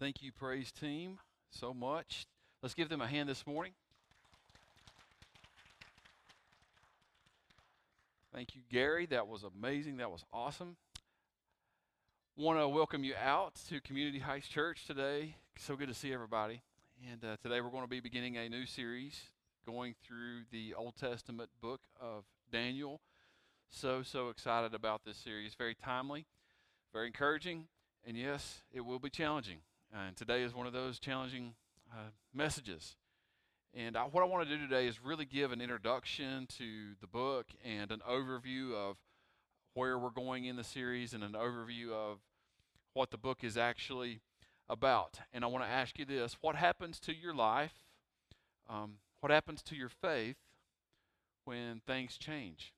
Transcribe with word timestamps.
Thank 0.00 0.22
you, 0.22 0.30
praise 0.30 0.70
team, 0.70 1.18
so 1.50 1.74
much. 1.74 2.28
Let's 2.62 2.72
give 2.72 2.88
them 2.88 3.00
a 3.00 3.06
hand 3.08 3.28
this 3.28 3.44
morning. 3.44 3.72
Thank 8.32 8.54
you, 8.54 8.60
Gary. 8.70 9.06
That 9.06 9.26
was 9.26 9.42
amazing. 9.42 9.96
That 9.96 10.12
was 10.12 10.24
awesome. 10.32 10.76
Want 12.36 12.60
to 12.60 12.68
welcome 12.68 13.02
you 13.02 13.14
out 13.20 13.56
to 13.70 13.80
Community 13.80 14.20
Heights 14.20 14.46
Church 14.46 14.86
today. 14.86 15.34
So 15.58 15.74
good 15.74 15.88
to 15.88 15.94
see 15.94 16.12
everybody. 16.12 16.62
And 17.10 17.24
uh, 17.24 17.36
today 17.42 17.60
we're 17.60 17.70
going 17.70 17.82
to 17.82 17.90
be 17.90 17.98
beginning 17.98 18.36
a 18.36 18.48
new 18.48 18.66
series 18.66 19.20
going 19.66 19.96
through 20.06 20.42
the 20.52 20.74
Old 20.74 20.94
Testament 20.94 21.50
book 21.60 21.80
of 22.00 22.22
Daniel. 22.52 23.00
So, 23.68 24.04
so 24.04 24.28
excited 24.28 24.74
about 24.74 25.04
this 25.04 25.16
series. 25.16 25.54
Very 25.54 25.74
timely, 25.74 26.26
very 26.92 27.08
encouraging, 27.08 27.64
and 28.06 28.16
yes, 28.16 28.62
it 28.72 28.82
will 28.82 29.00
be 29.00 29.10
challenging. 29.10 29.58
And 29.92 30.16
today 30.16 30.42
is 30.42 30.54
one 30.54 30.66
of 30.66 30.72
those 30.72 30.98
challenging 30.98 31.54
uh, 31.92 32.10
messages. 32.34 32.96
And 33.74 33.96
I, 33.96 34.04
what 34.04 34.22
I 34.22 34.26
want 34.26 34.48
to 34.48 34.56
do 34.56 34.62
today 34.62 34.86
is 34.86 35.02
really 35.02 35.24
give 35.24 35.52
an 35.52 35.60
introduction 35.60 36.46
to 36.58 36.94
the 37.00 37.06
book 37.06 37.46
and 37.64 37.90
an 37.90 38.00
overview 38.08 38.74
of 38.74 38.96
where 39.74 39.98
we're 39.98 40.10
going 40.10 40.44
in 40.44 40.56
the 40.56 40.64
series 40.64 41.14
and 41.14 41.22
an 41.22 41.32
overview 41.32 41.92
of 41.92 42.18
what 42.92 43.10
the 43.10 43.18
book 43.18 43.42
is 43.42 43.56
actually 43.56 44.20
about. 44.68 45.20
And 45.32 45.44
I 45.44 45.46
want 45.46 45.64
to 45.64 45.70
ask 45.70 45.98
you 45.98 46.04
this 46.04 46.36
what 46.40 46.56
happens 46.56 47.00
to 47.00 47.14
your 47.14 47.34
life? 47.34 47.72
Um, 48.68 48.94
what 49.20 49.32
happens 49.32 49.62
to 49.64 49.76
your 49.76 49.88
faith 49.88 50.36
when 51.44 51.80
things 51.86 52.18
change 52.18 52.74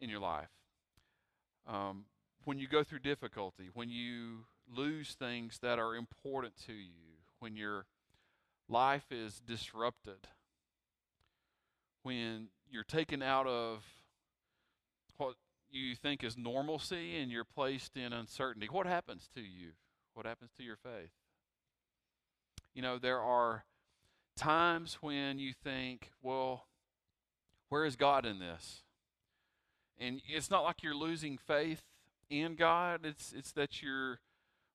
in 0.00 0.10
your 0.10 0.20
life? 0.20 0.50
Um, 1.66 2.06
when 2.44 2.58
you 2.58 2.68
go 2.68 2.82
through 2.82 2.98
difficulty, 2.98 3.70
when 3.72 3.88
you 3.88 4.46
lose 4.72 5.14
things 5.14 5.58
that 5.62 5.78
are 5.78 5.94
important 5.94 6.54
to 6.66 6.72
you, 6.72 7.18
when 7.38 7.56
your 7.56 7.86
life 8.68 9.10
is 9.10 9.40
disrupted, 9.46 10.28
when 12.02 12.48
you're 12.70 12.84
taken 12.84 13.22
out 13.22 13.46
of 13.46 13.84
what 15.16 15.34
you 15.70 15.94
think 15.94 16.24
is 16.24 16.36
normalcy 16.36 17.18
and 17.18 17.30
you're 17.30 17.44
placed 17.44 17.96
in 17.96 18.12
uncertainty, 18.12 18.68
what 18.70 18.86
happens 18.86 19.28
to 19.34 19.40
you? 19.40 19.72
What 20.14 20.26
happens 20.26 20.52
to 20.56 20.62
your 20.62 20.76
faith? 20.76 21.10
You 22.74 22.82
know, 22.82 22.98
there 22.98 23.20
are 23.20 23.64
times 24.36 24.98
when 25.00 25.38
you 25.38 25.52
think, 25.52 26.10
well, 26.22 26.66
where 27.68 27.84
is 27.84 27.96
God 27.96 28.24
in 28.24 28.38
this? 28.38 28.82
And 29.98 30.20
it's 30.28 30.50
not 30.50 30.64
like 30.64 30.82
you're 30.82 30.94
losing 30.94 31.38
faith 31.38 31.82
in 32.30 32.56
God, 32.56 33.00
it's, 33.04 33.32
it's 33.36 33.52
that 33.52 33.82
you're 33.82 34.18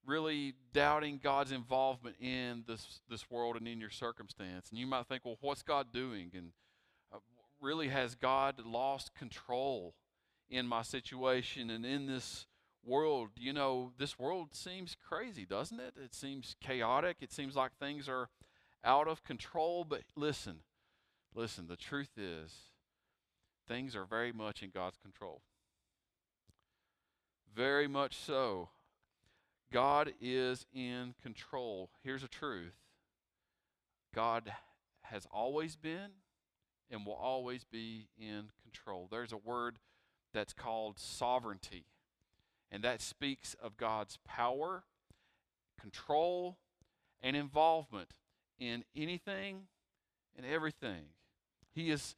really 0.06 0.54
doubting 0.74 1.20
God's 1.22 1.52
involvement 1.52 2.16
in 2.20 2.64
this, 2.68 3.02
this 3.10 3.30
world 3.30 3.56
and 3.56 3.68
in 3.68 3.80
your 3.80 3.90
circumstance. 3.90 4.70
And 4.70 4.80
you 4.80 4.88
might 4.88 5.08
think, 5.08 5.26
well, 5.26 5.38
what's 5.42 5.62
God 5.62 5.88
doing? 5.94 6.32
And 6.34 6.52
uh, 7.14 7.18
really, 7.62 7.90
has 7.90 8.16
God 8.16 8.62
lost 8.66 9.14
control 9.14 9.94
in 10.50 10.68
my 10.68 10.82
situation 10.82 11.70
and 11.70 11.86
in 11.86 12.08
this 12.08 12.48
world? 12.84 13.30
You 13.36 13.54
know, 13.54 13.92
this 13.98 14.18
world 14.18 14.50
seems 14.54 14.96
crazy, 15.08 15.46
doesn't 15.46 15.80
it? 15.80 15.94
It 16.04 16.16
seems 16.16 16.56
chaotic. 16.62 17.18
It 17.22 17.32
seems 17.32 17.56
like 17.56 17.72
things 17.80 18.10
are 18.10 18.30
out 18.84 19.08
of 19.08 19.24
control. 19.24 19.84
But 19.84 20.02
listen, 20.16 20.60
listen, 21.36 21.68
the 21.68 21.78
truth 21.78 22.18
is, 22.18 22.54
things 23.68 23.96
are 23.96 24.06
very 24.06 24.32
much 24.32 24.64
in 24.64 24.72
God's 24.72 24.98
control. 24.98 25.42
Very 27.56 27.88
much 27.88 28.16
so. 28.16 28.70
God 29.72 30.14
is 30.20 30.66
in 30.74 31.14
control. 31.22 31.90
Here's 32.04 32.22
the 32.22 32.28
truth 32.28 32.74
God 34.14 34.52
has 35.02 35.28
always 35.32 35.76
been 35.76 36.12
and 36.92 37.06
will 37.06 37.14
always 37.14 37.64
be 37.64 38.08
in 38.18 38.50
control. 38.64 39.08
There's 39.12 39.32
a 39.32 39.38
word 39.38 39.78
that's 40.34 40.54
called 40.54 41.00
sovereignty, 41.00 41.86
and 42.72 42.84
that 42.84 43.02
speaks 43.02 43.56
of 43.62 43.78
God's 43.78 44.18
power, 44.28 44.84
control, 45.80 46.58
and 47.22 47.36
involvement 47.36 48.14
in 48.60 48.84
anything 48.96 49.68
and 50.36 50.46
everything. 50.46 51.06
He 51.72 51.92
is 51.92 52.16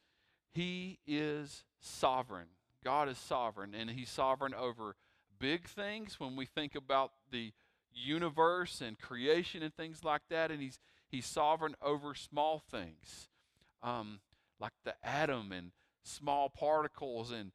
he 0.54 1.00
is 1.08 1.64
sovereign. 1.80 2.48
God 2.84 3.08
is 3.08 3.18
sovereign 3.18 3.74
and 3.74 3.90
he's 3.90 4.10
sovereign 4.10 4.54
over 4.54 4.96
big 5.42 5.68
things 5.68 6.20
when 6.20 6.36
we 6.36 6.46
think 6.46 6.76
about 6.76 7.12
the 7.32 7.52
universe 7.94 8.80
and 8.80 9.00
creation 9.00 9.64
and 9.64 9.76
things 9.76 10.04
like 10.04 10.22
that, 10.30 10.52
and 10.52 10.62
he's 10.62 10.80
he's 11.10 11.26
sovereign 11.26 11.76
over 11.82 12.14
small 12.14 12.60
things, 12.72 13.28
um, 13.82 14.20
like 14.60 14.72
the 14.86 14.94
atom 15.04 15.52
and 15.52 15.72
small 16.04 16.48
particles 16.48 17.32
and 17.32 17.52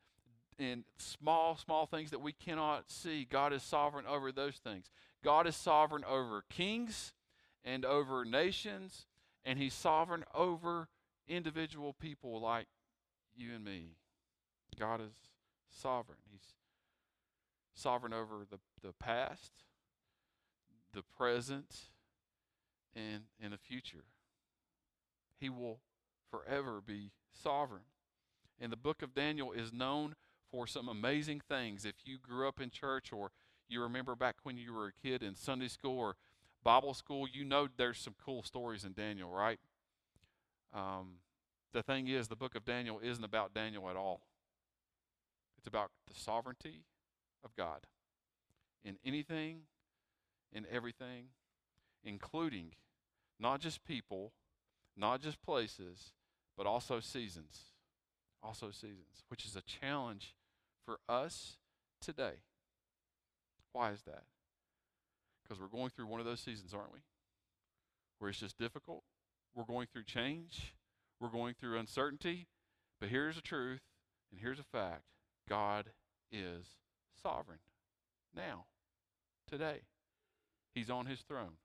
and 0.58 0.84
small 0.98 1.56
small 1.56 1.86
things 1.86 2.10
that 2.10 2.20
we 2.20 2.32
cannot 2.32 2.90
see. 2.90 3.24
God 3.24 3.52
is 3.52 3.62
sovereign 3.62 4.06
over 4.06 4.32
those 4.32 4.56
things. 4.56 4.90
God 5.22 5.46
is 5.46 5.54
sovereign 5.56 6.04
over 6.04 6.44
kings 6.50 7.12
and 7.64 7.84
over 7.84 8.24
nations, 8.24 9.06
and 9.44 9.58
He's 9.58 9.74
sovereign 9.74 10.24
over 10.34 10.88
individual 11.28 11.92
people 11.92 12.40
like 12.40 12.66
you 13.36 13.54
and 13.54 13.64
me. 13.64 13.96
God 14.78 15.00
is 15.00 15.12
sovereign. 15.70 16.18
He's 16.30 16.55
sovereign 17.76 18.12
over 18.12 18.44
the, 18.50 18.58
the 18.82 18.92
past, 18.92 19.52
the 20.92 21.02
present, 21.16 21.76
and, 22.94 23.24
and 23.40 23.52
the 23.52 23.58
future. 23.58 24.04
He 25.38 25.50
will 25.50 25.80
forever 26.30 26.82
be 26.84 27.12
sovereign. 27.32 27.82
And 28.58 28.72
the 28.72 28.76
book 28.76 29.02
of 29.02 29.14
Daniel 29.14 29.52
is 29.52 29.72
known 29.72 30.16
for 30.50 30.66
some 30.66 30.88
amazing 30.88 31.42
things. 31.46 31.84
If 31.84 31.96
you 32.04 32.18
grew 32.18 32.48
up 32.48 32.60
in 32.60 32.70
church 32.70 33.12
or 33.12 33.30
you 33.68 33.82
remember 33.82 34.14
back 34.14 34.36
when 34.42 34.56
you 34.56 34.72
were 34.72 34.86
a 34.86 34.92
kid 34.92 35.22
in 35.22 35.34
Sunday 35.34 35.68
school 35.68 35.98
or 35.98 36.16
Bible 36.64 36.94
school, 36.94 37.26
you 37.30 37.44
know 37.44 37.68
there's 37.76 37.98
some 37.98 38.14
cool 38.24 38.42
stories 38.42 38.84
in 38.84 38.92
Daniel, 38.92 39.30
right? 39.30 39.58
Um, 40.74 41.16
the 41.74 41.82
thing 41.82 42.08
is, 42.08 42.28
the 42.28 42.36
book 42.36 42.54
of 42.54 42.64
Daniel 42.64 43.00
isn't 43.02 43.22
about 43.22 43.52
Daniel 43.52 43.90
at 43.90 43.96
all. 43.96 44.22
It's 45.58 45.66
about 45.66 45.90
the 46.08 46.18
sovereignty 46.18 46.84
of 47.46 47.56
God 47.56 47.86
in 48.84 48.96
anything, 49.04 49.60
in 50.52 50.66
everything, 50.70 51.28
including 52.04 52.72
not 53.38 53.60
just 53.60 53.84
people, 53.84 54.32
not 54.96 55.22
just 55.22 55.40
places, 55.42 56.12
but 56.56 56.66
also 56.66 57.00
seasons. 57.00 57.70
Also 58.42 58.70
seasons, 58.70 59.24
which 59.28 59.44
is 59.44 59.56
a 59.56 59.62
challenge 59.62 60.34
for 60.84 60.98
us 61.08 61.56
today. 62.00 62.42
Why 63.72 63.92
is 63.92 64.02
that? 64.02 64.24
Because 65.42 65.60
we're 65.60 65.68
going 65.68 65.90
through 65.90 66.06
one 66.06 66.20
of 66.20 66.26
those 66.26 66.40
seasons, 66.40 66.74
aren't 66.74 66.92
we? 66.92 67.00
Where 68.18 68.30
it's 68.30 68.40
just 68.40 68.58
difficult. 68.58 69.02
We're 69.54 69.64
going 69.64 69.86
through 69.92 70.04
change. 70.04 70.74
We're 71.20 71.28
going 71.28 71.54
through 71.58 71.78
uncertainty. 71.78 72.46
But 73.00 73.10
here's 73.10 73.36
the 73.36 73.42
truth, 73.42 73.82
and 74.30 74.40
here's 74.40 74.58
a 74.58 74.64
fact 74.64 75.02
God 75.48 75.86
is 76.32 76.66
sovereign 77.26 77.58
now, 78.36 78.66
today. 79.50 79.80
He's 80.74 80.90
on 80.90 81.06
his 81.06 81.20
throne. 81.20 81.56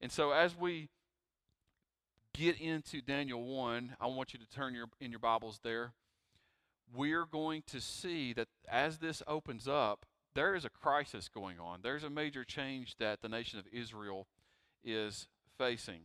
And 0.00 0.12
so 0.12 0.30
as 0.30 0.56
we 0.56 0.88
get 2.34 2.60
into 2.60 3.00
Daniel 3.00 3.42
1, 3.42 3.96
I 4.00 4.06
want 4.06 4.32
you 4.32 4.38
to 4.38 4.46
turn 4.46 4.72
your 4.72 4.86
in 5.00 5.10
your 5.10 5.18
Bibles 5.18 5.58
there. 5.64 5.94
We're 6.94 7.24
going 7.24 7.64
to 7.68 7.80
see 7.80 8.32
that 8.34 8.46
as 8.68 8.98
this 8.98 9.20
opens 9.26 9.66
up, 9.66 10.06
there 10.36 10.54
is 10.54 10.64
a 10.64 10.70
crisis 10.70 11.28
going 11.28 11.58
on. 11.58 11.80
There's 11.82 12.04
a 12.04 12.10
major 12.10 12.44
change 12.44 12.96
that 12.98 13.22
the 13.22 13.28
nation 13.28 13.58
of 13.58 13.66
Israel 13.72 14.28
is 14.84 15.26
facing. 15.58 16.02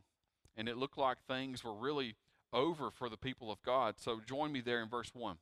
And 0.57 0.67
it 0.67 0.77
looked 0.77 0.97
like 0.97 1.17
things 1.27 1.63
were 1.63 1.75
really 1.75 2.15
over 2.51 2.89
for 2.89 3.07
the 3.07 3.17
people 3.17 3.51
of 3.51 3.61
God. 3.61 3.95
So 3.99 4.19
join 4.25 4.51
me 4.51 4.61
there 4.61 4.81
in 4.81 4.89
verse 4.89 5.11
1 5.13 5.37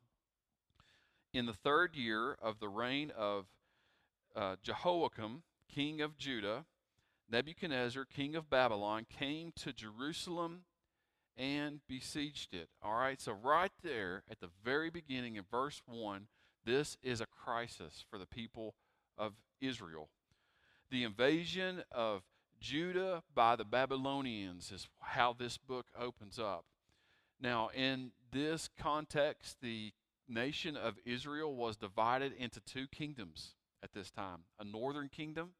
in 1.33 1.45
the 1.45 1.53
third 1.53 1.95
year 1.95 2.37
of 2.41 2.59
the 2.59 2.69
reign 2.69 3.11
of 3.17 3.45
uh, 4.35 4.55
Jehoiakim, 4.61 5.43
king 5.67 6.01
of 6.01 6.17
Judah, 6.17 6.65
Nebuchadnezzar, 7.29 8.05
king 8.05 8.35
of 8.35 8.49
Babylon, 8.49 9.05
came 9.09 9.51
to 9.55 9.73
Jerusalem 9.73 10.61
and 11.35 11.79
besieged 11.87 12.53
it. 12.53 12.69
All 12.81 12.95
right, 12.95 13.19
so 13.19 13.31
right 13.31 13.71
there 13.81 14.23
at 14.29 14.39
the 14.39 14.49
very 14.63 14.89
beginning 14.89 15.35
in 15.35 15.43
verse 15.49 15.81
1, 15.87 16.27
this 16.65 16.97
is 17.01 17.21
a 17.21 17.25
crisis 17.25 18.05
for 18.09 18.19
the 18.19 18.27
people 18.27 18.75
of 19.17 19.33
Israel. 19.59 20.09
The 20.91 21.03
invasion 21.03 21.83
of 21.91 22.21
Judah 22.59 23.23
by 23.33 23.55
the 23.55 23.65
Babylonians 23.65 24.71
is 24.71 24.87
how 24.99 25.33
this 25.33 25.57
book 25.57 25.87
opens 25.99 26.37
up. 26.37 26.65
Now, 27.41 27.69
in 27.75 28.11
this 28.31 28.69
context, 28.79 29.57
the 29.61 29.91
nation 30.27 30.77
of 30.77 30.95
Israel 31.05 31.55
was 31.55 31.75
divided 31.75 32.33
into 32.33 32.59
two 32.61 32.87
kingdoms 32.87 33.55
at 33.83 33.93
this 33.93 34.11
time 34.11 34.39
a 34.59 34.63
northern 34.63 35.09
kingdom 35.09 35.51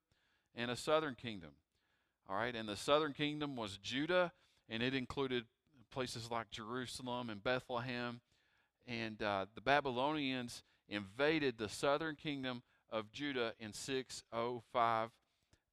and 0.56 0.72
a 0.72 0.76
southern 0.76 1.16
kingdom. 1.16 1.52
All 2.30 2.36
right, 2.36 2.56
and 2.56 2.70
the 2.70 2.78
southern 2.78 3.14
kingdom 3.14 3.56
was 3.56 3.78
Judah, 3.78 4.32
and 4.70 4.82
it 4.82 4.96
included 4.96 5.44
places 5.92 6.32
like 6.32 6.50
Jerusalem 6.52 7.30
and 7.30 7.44
Bethlehem. 7.44 8.22
And 8.88 9.22
uh, 9.22 9.46
the 9.56 9.62
Babylonians 9.62 10.64
invaded 10.88 11.58
the 11.58 11.70
southern 11.70 12.16
kingdom 12.16 12.64
of 12.90 13.12
Judah 13.12 13.54
in 13.60 13.74
605 13.74 15.10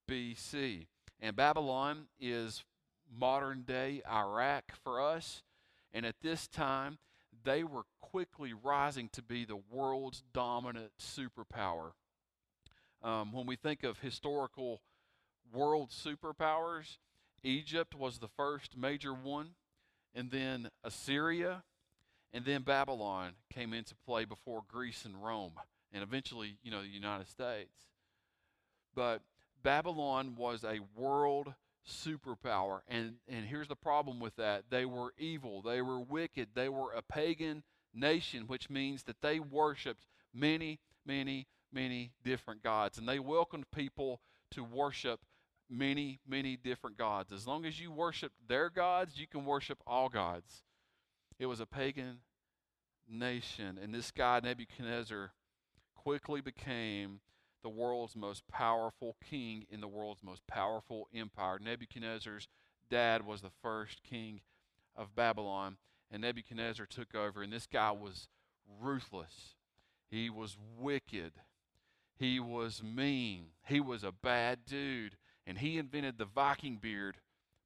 BC. 0.08 0.86
And 1.20 1.36
Babylon 1.36 2.06
is 2.18 2.64
modern 3.12 3.62
day 3.62 4.02
Iraq 4.10 4.72
for 4.82 5.00
us. 5.00 5.42
And 5.92 6.06
at 6.06 6.16
this 6.22 6.46
time, 6.46 6.98
they 7.44 7.64
were 7.64 7.84
quickly 8.00 8.52
rising 8.52 9.08
to 9.12 9.22
be 9.22 9.44
the 9.44 9.60
world's 9.70 10.22
dominant 10.32 10.92
superpower. 11.00 11.92
Um, 13.02 13.32
when 13.32 13.46
we 13.46 13.56
think 13.56 13.82
of 13.82 13.98
historical 13.98 14.82
world 15.52 15.90
superpowers, 15.90 16.98
Egypt 17.42 17.94
was 17.94 18.18
the 18.18 18.28
first 18.28 18.76
major 18.76 19.14
one, 19.14 19.50
and 20.14 20.30
then 20.30 20.70
Assyria, 20.84 21.62
and 22.32 22.44
then 22.44 22.62
Babylon 22.62 23.32
came 23.52 23.72
into 23.72 23.94
play 24.06 24.24
before 24.24 24.62
Greece 24.68 25.04
and 25.04 25.22
Rome, 25.22 25.52
and 25.92 26.02
eventually, 26.02 26.58
you 26.62 26.70
know, 26.70 26.82
the 26.82 26.88
United 26.88 27.28
States. 27.28 27.86
But 28.94 29.22
Babylon 29.62 30.34
was 30.36 30.64
a 30.64 30.80
world 30.94 31.54
superpower. 31.90 32.80
And, 32.88 33.14
and 33.28 33.44
here's 33.46 33.68
the 33.68 33.76
problem 33.76 34.20
with 34.20 34.36
that 34.36 34.64
they 34.70 34.84
were 34.84 35.12
evil, 35.18 35.62
they 35.62 35.82
were 35.82 36.00
wicked, 36.00 36.48
they 36.54 36.68
were 36.68 36.92
a 36.92 37.02
pagan 37.02 37.62
nation, 37.94 38.44
which 38.46 38.70
means 38.70 39.02
that 39.04 39.20
they 39.22 39.40
worshiped 39.40 40.06
many, 40.32 40.80
many, 41.04 41.46
many 41.72 42.12
different 42.24 42.62
gods. 42.62 42.98
And 42.98 43.08
they 43.08 43.18
welcomed 43.18 43.70
people 43.74 44.20
to 44.52 44.64
worship 44.64 45.20
many, 45.68 46.20
many 46.26 46.56
different 46.56 46.98
gods. 46.98 47.32
As 47.32 47.46
long 47.46 47.64
as 47.64 47.80
you 47.80 47.90
worship 47.92 48.32
their 48.48 48.70
gods, 48.70 49.18
you 49.18 49.26
can 49.26 49.44
worship 49.44 49.78
all 49.86 50.08
gods. 50.08 50.62
It 51.38 51.46
was 51.46 51.60
a 51.60 51.66
pagan 51.66 52.18
nation. 53.08 53.78
And 53.82 53.94
this 53.94 54.10
guy, 54.10 54.40
Nebuchadnezzar, 54.42 55.32
quickly 55.94 56.40
became 56.40 57.20
the 57.62 57.68
world's 57.68 58.16
most 58.16 58.46
powerful 58.48 59.16
king 59.28 59.66
in 59.70 59.80
the 59.80 59.88
world's 59.88 60.22
most 60.22 60.46
powerful 60.46 61.08
empire. 61.14 61.58
Nebuchadnezzar's 61.58 62.48
dad 62.90 63.24
was 63.24 63.40
the 63.40 63.50
first 63.62 64.02
king 64.02 64.40
of 64.96 65.14
Babylon, 65.14 65.76
and 66.10 66.22
Nebuchadnezzar 66.22 66.86
took 66.86 67.14
over, 67.14 67.42
and 67.42 67.52
this 67.52 67.66
guy 67.66 67.90
was 67.92 68.28
ruthless. 68.80 69.54
He 70.10 70.28
was 70.28 70.56
wicked. 70.78 71.32
He 72.18 72.40
was 72.40 72.82
mean. 72.82 73.46
He 73.66 73.80
was 73.80 74.02
a 74.04 74.12
bad 74.12 74.60
dude. 74.66 75.16
And 75.46 75.58
he 75.58 75.78
invented 75.78 76.18
the 76.18 76.24
Viking 76.24 76.76
beard 76.76 77.16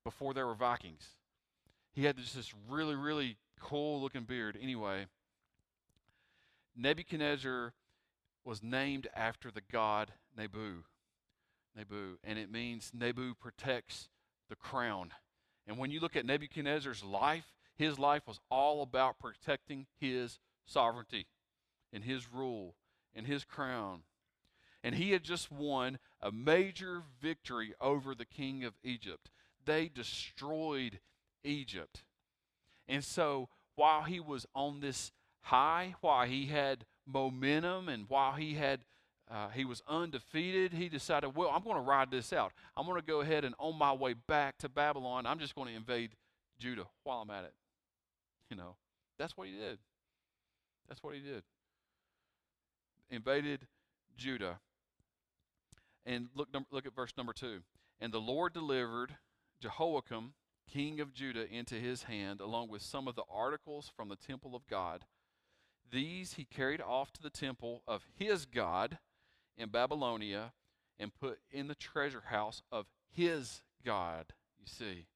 before 0.04 0.34
there 0.34 0.46
were 0.46 0.54
Vikings. 0.54 1.08
He 1.92 2.04
had 2.04 2.16
just 2.16 2.36
this 2.36 2.52
really, 2.68 2.94
really 2.94 3.38
cool 3.60 4.00
looking 4.00 4.24
beard. 4.24 4.58
Anyway, 4.60 5.06
Nebuchadnezzar 6.76 7.72
was 8.44 8.62
named 8.62 9.08
after 9.14 9.50
the 9.50 9.62
god 9.72 10.12
Nebu. 10.36 10.82
Nebu. 11.76 12.18
And 12.22 12.38
it 12.38 12.50
means 12.50 12.92
Nebu 12.94 13.34
protects 13.34 14.08
the 14.48 14.56
crown. 14.56 15.10
And 15.66 15.78
when 15.78 15.90
you 15.90 16.00
look 16.00 16.16
at 16.16 16.26
Nebuchadnezzar's 16.26 17.02
life, 17.02 17.54
his 17.76 17.98
life 17.98 18.22
was 18.26 18.40
all 18.50 18.82
about 18.82 19.18
protecting 19.18 19.86
his 19.98 20.38
sovereignty 20.66 21.26
and 21.92 22.04
his 22.04 22.32
rule 22.32 22.74
and 23.14 23.26
his 23.26 23.44
crown. 23.44 24.02
And 24.82 24.94
he 24.94 25.12
had 25.12 25.22
just 25.22 25.50
won 25.50 25.98
a 26.20 26.30
major 26.30 27.02
victory 27.20 27.72
over 27.80 28.14
the 28.14 28.26
king 28.26 28.64
of 28.64 28.74
Egypt. 28.82 29.30
They 29.64 29.88
destroyed 29.88 31.00
Egypt. 31.42 32.02
And 32.86 33.02
so 33.02 33.48
while 33.76 34.02
he 34.02 34.20
was 34.20 34.46
on 34.54 34.80
this 34.80 35.10
high, 35.40 35.94
while 36.00 36.26
he 36.26 36.46
had 36.46 36.84
momentum 37.06 37.88
and 37.88 38.08
while 38.08 38.32
he 38.32 38.54
had 38.54 38.80
uh, 39.30 39.48
he 39.48 39.64
was 39.64 39.82
undefeated 39.88 40.72
he 40.72 40.88
decided 40.88 41.34
well 41.34 41.50
i'm 41.50 41.62
going 41.62 41.76
to 41.76 41.82
ride 41.82 42.10
this 42.10 42.32
out. 42.32 42.52
I'm 42.76 42.86
going 42.86 43.00
to 43.00 43.06
go 43.06 43.20
ahead 43.20 43.44
and 43.44 43.54
on 43.58 43.76
my 43.78 43.92
way 43.92 44.14
back 44.14 44.58
to 44.58 44.68
babylon 44.68 45.26
i'm 45.26 45.38
just 45.38 45.54
going 45.54 45.68
to 45.68 45.74
invade 45.74 46.10
judah 46.58 46.86
while 47.02 47.20
i'm 47.20 47.30
at 47.30 47.44
it. 47.44 47.54
You 48.50 48.56
know 48.56 48.76
that's 49.18 49.36
what 49.36 49.46
he 49.46 49.54
did. 49.54 49.78
That's 50.88 51.02
what 51.02 51.14
he 51.14 51.20
did. 51.20 51.42
Invaded 53.10 53.66
judah. 54.16 54.58
And 56.04 56.28
look 56.34 56.48
look 56.70 56.86
at 56.86 56.94
verse 56.94 57.12
number 57.16 57.32
2 57.32 57.60
and 58.00 58.12
the 58.12 58.20
lord 58.20 58.52
delivered 58.52 59.16
jehoiakim 59.60 60.34
king 60.70 61.00
of 61.00 61.14
judah 61.14 61.50
into 61.50 61.76
his 61.76 62.04
hand 62.04 62.40
along 62.40 62.68
with 62.68 62.82
some 62.82 63.08
of 63.08 63.14
the 63.14 63.22
articles 63.32 63.90
from 63.96 64.08
the 64.08 64.16
temple 64.16 64.54
of 64.54 64.66
god 64.66 65.04
these 65.90 66.34
he 66.34 66.44
carried 66.44 66.80
off 66.80 67.12
to 67.12 67.22
the 67.22 67.30
temple 67.30 67.82
of 67.86 68.04
his 68.16 68.46
God 68.46 68.98
in 69.56 69.68
Babylonia 69.68 70.52
and 70.98 71.14
put 71.14 71.38
in 71.50 71.68
the 71.68 71.74
treasure 71.74 72.24
house 72.26 72.62
of 72.70 72.86
his 73.10 73.62
God, 73.84 74.26
you 74.58 74.66
see. 74.66 75.06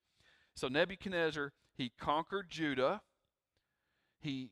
So 0.54 0.68
Nebuchadnezzar, 0.68 1.52
he 1.76 1.92
conquered 1.98 2.50
Judah. 2.50 3.02
He 4.20 4.48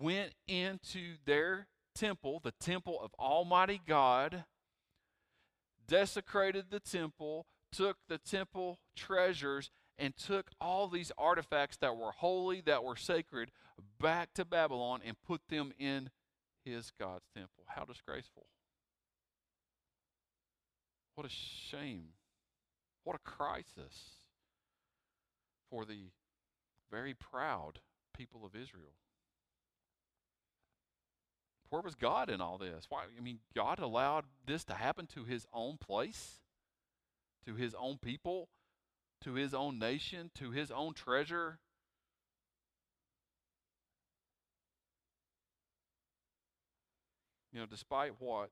went 0.00 0.32
into 0.48 1.16
their 1.26 1.66
temple, 1.94 2.40
the 2.42 2.54
temple 2.60 2.98
of 3.02 3.14
Almighty 3.18 3.80
God, 3.86 4.44
desecrated 5.86 6.66
the 6.70 6.80
temple, 6.80 7.46
took 7.72 7.98
the 8.08 8.18
temple 8.18 8.78
treasures, 8.96 9.70
and 9.98 10.16
took 10.16 10.50
all 10.60 10.88
these 10.88 11.12
artifacts 11.18 11.76
that 11.76 11.96
were 11.96 12.12
holy, 12.12 12.62
that 12.62 12.82
were 12.82 12.96
sacred, 12.96 13.50
back 14.00 14.34
to 14.34 14.44
Babylon 14.44 15.00
and 15.04 15.16
put 15.26 15.40
them 15.48 15.72
in 15.78 16.10
his 16.64 16.92
God's 16.98 17.26
temple. 17.34 17.64
How 17.66 17.84
disgraceful. 17.84 18.46
What 21.14 21.26
a 21.26 21.30
shame. 21.30 22.14
What 23.04 23.16
a 23.16 23.30
crisis 23.30 24.26
for 25.70 25.84
the 25.84 26.10
very 26.90 27.14
proud 27.14 27.80
people 28.16 28.44
of 28.44 28.54
Israel. 28.54 28.94
Where 31.70 31.82
was 31.82 31.94
God 31.94 32.28
in 32.28 32.40
all 32.40 32.58
this? 32.58 32.86
Why 32.88 33.04
I 33.16 33.20
mean 33.20 33.38
God 33.54 33.78
allowed 33.78 34.24
this 34.44 34.64
to 34.64 34.74
happen 34.74 35.06
to 35.14 35.24
his 35.24 35.46
own 35.52 35.76
place, 35.78 36.40
to 37.46 37.54
his 37.54 37.74
own 37.78 37.98
people 37.98 38.48
to 39.22 39.34
his 39.34 39.54
own 39.54 39.78
nation, 39.78 40.30
to 40.36 40.50
his 40.50 40.70
own 40.70 40.94
treasure. 40.94 41.58
You 47.52 47.60
know, 47.60 47.66
despite 47.66 48.12
what 48.18 48.50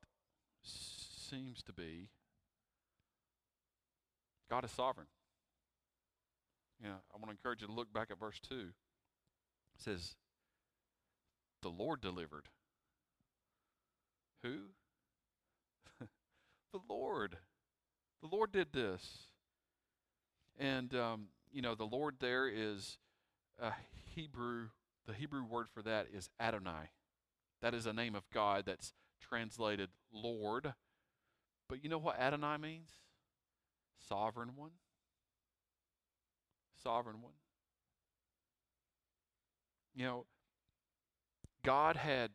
seems 0.62 1.62
to 1.62 1.73
be, 1.73 2.09
God 4.50 4.64
is 4.64 4.71
sovereign. 4.71 5.07
You 6.83 6.88
know, 6.88 6.97
I 7.12 7.17
want 7.17 7.26
to 7.26 7.31
encourage 7.31 7.61
you 7.61 7.67
to 7.67 7.73
look 7.73 7.93
back 7.93 8.09
at 8.11 8.19
verse 8.19 8.40
2. 8.49 8.55
It 8.57 8.64
says, 9.76 10.14
The 11.62 11.69
Lord 11.69 12.00
delivered. 12.00 12.47
Who? 14.43 14.57
the 16.73 16.81
Lord. 16.88 17.37
The 18.23 18.28
Lord 18.28 18.52
did 18.52 18.73
this. 18.73 19.19
And, 20.59 20.95
um, 20.95 21.26
you 21.52 21.62
know, 21.62 21.75
the 21.75 21.85
Lord 21.85 22.17
there 22.21 22.49
is 22.49 22.99
a 23.61 23.73
Hebrew, 24.14 24.69
the 25.07 25.12
Hebrew 25.12 25.45
word 25.45 25.67
for 25.73 25.83
that 25.83 26.09
is 26.12 26.31
Adonai. 26.40 26.90
That 27.62 27.75
is 27.75 27.87
a 27.87 27.93
name 27.93 28.15
of 28.15 28.29
God 28.33 28.65
that's 28.67 28.93
translated 29.21 29.91
Lord. 30.12 30.75
But 31.69 31.83
you 31.83 31.91
know 31.91 31.99
what 31.99 32.19
Adonai 32.19 32.57
means? 32.57 32.91
Sovereign 34.09 34.50
one. 34.57 34.71
Sovereign 36.83 37.21
one. 37.21 37.33
You 39.95 40.05
know, 40.05 40.27
God 41.65 41.97
had 41.97 42.31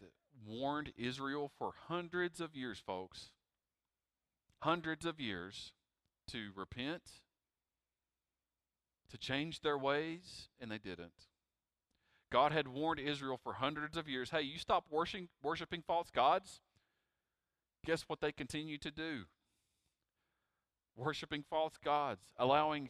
warned 0.45 0.91
Israel 0.97 1.49
for 1.57 1.71
hundreds 1.87 2.41
of 2.41 2.55
years, 2.55 2.81
folks. 2.85 3.31
Hundreds 4.59 5.05
of 5.05 5.19
years 5.19 5.71
to 6.27 6.51
repent 6.55 7.01
to 9.09 9.17
change 9.17 9.61
their 9.61 9.77
ways, 9.77 10.49
and 10.59 10.71
they 10.71 10.77
didn't. 10.77 11.27
God 12.33 12.51
had 12.51 12.67
warned 12.67 12.99
Israel 12.99 13.39
for 13.41 13.53
hundreds 13.53 13.95
of 13.95 14.09
years 14.09 14.31
hey, 14.31 14.41
you 14.41 14.57
stop 14.57 14.85
worshiping, 14.89 15.29
worshiping 15.43 15.83
false 15.85 16.09
gods. 16.09 16.61
Guess 17.85 18.05
what 18.07 18.21
they 18.21 18.31
continue 18.31 18.79
to 18.79 18.89
do? 18.89 19.25
Worshiping 20.97 21.43
false 21.47 21.73
gods, 21.83 22.21
allowing 22.37 22.89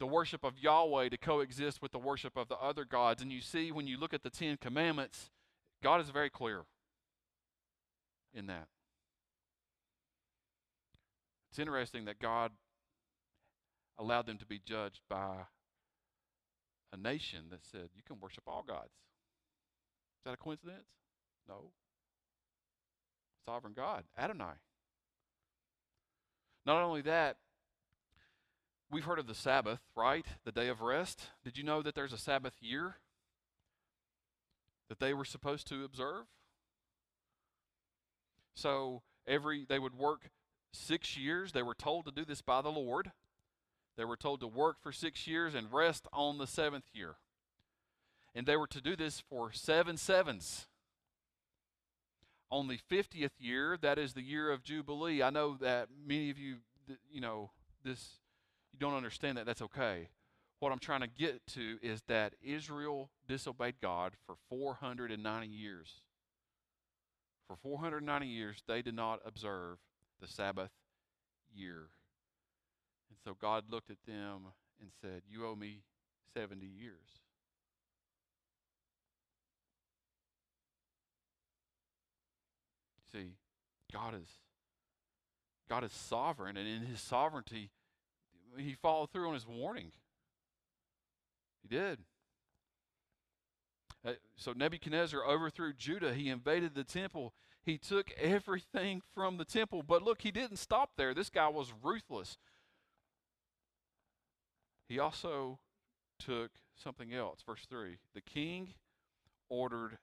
the 0.00 0.06
worship 0.06 0.42
of 0.42 0.58
Yahweh 0.58 1.08
to 1.10 1.16
coexist 1.16 1.80
with 1.80 1.92
the 1.92 2.00
worship 2.00 2.36
of 2.36 2.48
the 2.48 2.56
other 2.56 2.84
gods. 2.84 3.22
And 3.22 3.30
you 3.30 3.40
see, 3.40 3.70
when 3.70 3.86
you 3.86 3.96
look 3.96 4.12
at 4.12 4.24
the 4.24 4.30
Ten 4.30 4.56
Commandments, 4.56 5.30
God 5.80 6.00
is 6.00 6.10
very 6.10 6.30
clear 6.30 6.62
in 8.34 8.48
that. 8.48 8.66
It's 11.50 11.60
interesting 11.60 12.06
that 12.06 12.18
God 12.18 12.50
allowed 13.96 14.26
them 14.26 14.38
to 14.38 14.46
be 14.46 14.60
judged 14.64 15.02
by 15.08 15.44
a 16.92 16.96
nation 16.96 17.44
that 17.50 17.64
said, 17.64 17.90
you 17.94 18.02
can 18.06 18.20
worship 18.20 18.44
all 18.46 18.64
gods. 18.66 18.92
Is 20.18 20.24
that 20.24 20.34
a 20.34 20.36
coincidence? 20.36 20.88
No. 21.48 21.72
Sovereign 23.46 23.74
God, 23.74 24.04
Adonai. 24.18 24.54
Not 26.66 26.82
only 26.82 27.00
that, 27.02 27.36
we've 28.90 29.04
heard 29.04 29.18
of 29.18 29.26
the 29.26 29.34
Sabbath, 29.34 29.80
right? 29.96 30.26
The 30.44 30.52
day 30.52 30.68
of 30.68 30.82
rest. 30.82 31.28
Did 31.44 31.56
you 31.56 31.64
know 31.64 31.82
that 31.82 31.94
there's 31.94 32.12
a 32.12 32.18
Sabbath 32.18 32.54
year 32.60 32.96
that 34.88 34.98
they 34.98 35.14
were 35.14 35.24
supposed 35.24 35.66
to 35.68 35.84
observe? 35.84 36.24
So 38.54 39.02
every 39.26 39.64
they 39.66 39.78
would 39.78 39.94
work 39.94 40.30
6 40.72 41.16
years. 41.16 41.52
They 41.52 41.62
were 41.62 41.74
told 41.74 42.04
to 42.06 42.12
do 42.12 42.24
this 42.24 42.42
by 42.42 42.60
the 42.60 42.70
Lord. 42.70 43.12
They 43.98 44.06
were 44.06 44.16
told 44.16 44.40
to 44.40 44.46
work 44.46 44.76
for 44.80 44.92
6 44.92 45.26
years 45.26 45.54
and 45.54 45.70
rest 45.70 46.06
on 46.12 46.38
the 46.38 46.46
7th 46.46 46.84
year. 46.94 47.16
And 48.34 48.46
they 48.46 48.56
were 48.56 48.68
to 48.68 48.80
do 48.80 48.96
this 48.96 49.20
for 49.28 49.52
seven 49.52 49.96
sevens. 49.96 50.68
on 52.50 52.68
the 52.68 52.78
50th 52.90 53.30
year, 53.38 53.76
that 53.82 53.98
is 53.98 54.14
the 54.14 54.22
year 54.22 54.50
of 54.50 54.62
Jubilee. 54.62 55.22
I 55.22 55.30
know 55.30 55.56
that 55.60 55.88
many 56.06 56.30
of 56.30 56.38
you, 56.38 56.56
you 57.10 57.20
know, 57.20 57.50
this, 57.84 58.18
you 58.72 58.78
don't 58.78 58.94
understand 58.94 59.36
that. 59.38 59.46
That's 59.46 59.62
okay. 59.62 60.08
What 60.60 60.72
I'm 60.72 60.78
trying 60.78 61.02
to 61.02 61.08
get 61.08 61.46
to 61.48 61.78
is 61.82 62.02
that 62.08 62.34
Israel 62.42 63.10
disobeyed 63.28 63.76
God 63.80 64.12
for 64.26 64.36
490 64.48 65.46
years. 65.46 66.00
For 67.46 67.56
490 67.56 68.26
years, 68.26 68.62
they 68.66 68.82
did 68.82 68.94
not 68.94 69.20
observe 69.24 69.78
the 70.20 70.26
Sabbath 70.26 70.70
year. 71.54 71.88
And 73.10 73.18
so 73.24 73.36
God 73.40 73.64
looked 73.70 73.90
at 73.90 73.96
them 74.06 74.48
and 74.80 74.90
said, 75.00 75.22
You 75.28 75.46
owe 75.46 75.56
me 75.56 75.82
70 76.34 76.66
years. 76.66 76.94
See, 83.12 83.32
God 83.92 84.14
is 84.14 84.28
God 85.68 85.84
is 85.84 85.92
sovereign, 85.92 86.56
and 86.56 86.66
in 86.66 86.82
His 86.82 87.00
sovereignty, 87.00 87.70
He 88.56 88.74
followed 88.74 89.10
through 89.12 89.28
on 89.28 89.34
His 89.34 89.46
warning. 89.46 89.92
He 91.62 91.68
did. 91.68 91.98
Uh, 94.06 94.12
so 94.36 94.52
Nebuchadnezzar 94.52 95.24
overthrew 95.24 95.72
Judah. 95.72 96.14
He 96.14 96.28
invaded 96.28 96.74
the 96.74 96.84
temple. 96.84 97.34
He 97.62 97.76
took 97.76 98.10
everything 98.12 99.02
from 99.14 99.36
the 99.36 99.44
temple. 99.44 99.82
But 99.82 100.02
look, 100.02 100.22
he 100.22 100.30
didn't 100.30 100.56
stop 100.56 100.92
there. 100.96 101.12
This 101.12 101.28
guy 101.28 101.48
was 101.48 101.72
ruthless. 101.82 102.38
He 104.88 104.98
also 104.98 105.58
took 106.18 106.52
something 106.74 107.12
else. 107.12 107.42
Verse 107.44 107.66
3 107.68 107.98
The 108.14 108.20
king 108.20 108.74
ordered 109.48 109.98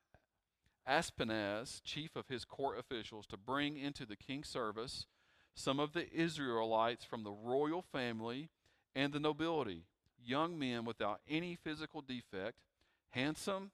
Ashpenaz, 0.88 1.82
chief 1.84 2.16
of 2.16 2.28
his 2.28 2.46
court 2.46 2.78
officials, 2.78 3.26
to 3.28 3.38
bring 3.38 3.78
into 3.78 4.06
the 4.06 4.16
king's 4.16 4.48
service 4.48 5.08
some 5.56 5.80
of 5.80 5.94
the 5.94 6.12
Israelites 6.14 7.04
from 7.04 7.24
the 7.24 7.32
royal 7.32 7.82
family 7.82 8.50
and 8.94 9.12
the 9.12 9.20
nobility, 9.20 9.86
young 10.24 10.60
men 10.60 10.86
without 10.86 11.22
any 11.28 11.56
physical 11.56 12.02
defect, 12.02 12.58
handsome, 13.10 13.72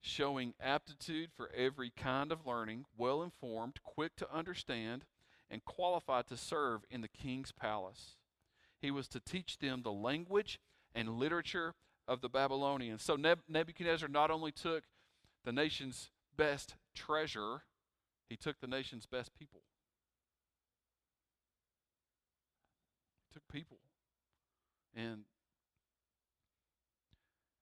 showing 0.00 0.54
aptitude 0.60 1.30
for 1.36 1.50
every 1.54 1.90
kind 1.90 2.32
of 2.32 2.46
learning, 2.46 2.84
well 2.96 3.22
informed, 3.22 3.78
quick 3.84 4.16
to 4.16 4.34
understand, 4.34 5.04
and 5.50 5.64
qualified 5.64 6.26
to 6.26 6.36
serve 6.36 6.80
in 6.90 7.02
the 7.02 7.08
king's 7.08 7.52
palace. 7.52 8.16
He 8.82 8.90
was 8.90 9.06
to 9.08 9.20
teach 9.20 9.58
them 9.58 9.82
the 9.82 9.92
language 9.92 10.58
and 10.92 11.08
literature 11.08 11.74
of 12.08 12.20
the 12.20 12.28
Babylonians. 12.28 13.02
So 13.02 13.16
Nebuchadnezzar 13.16 14.08
not 14.08 14.30
only 14.32 14.50
took 14.50 14.82
the 15.44 15.52
nation's 15.52 16.10
best 16.36 16.74
treasure, 16.94 17.62
he 18.28 18.36
took 18.36 18.60
the 18.60 18.66
nation's 18.66 19.06
best 19.06 19.30
people. 19.38 19.62
He 23.28 23.34
took 23.34 23.46
people. 23.48 23.78
And 24.94 25.22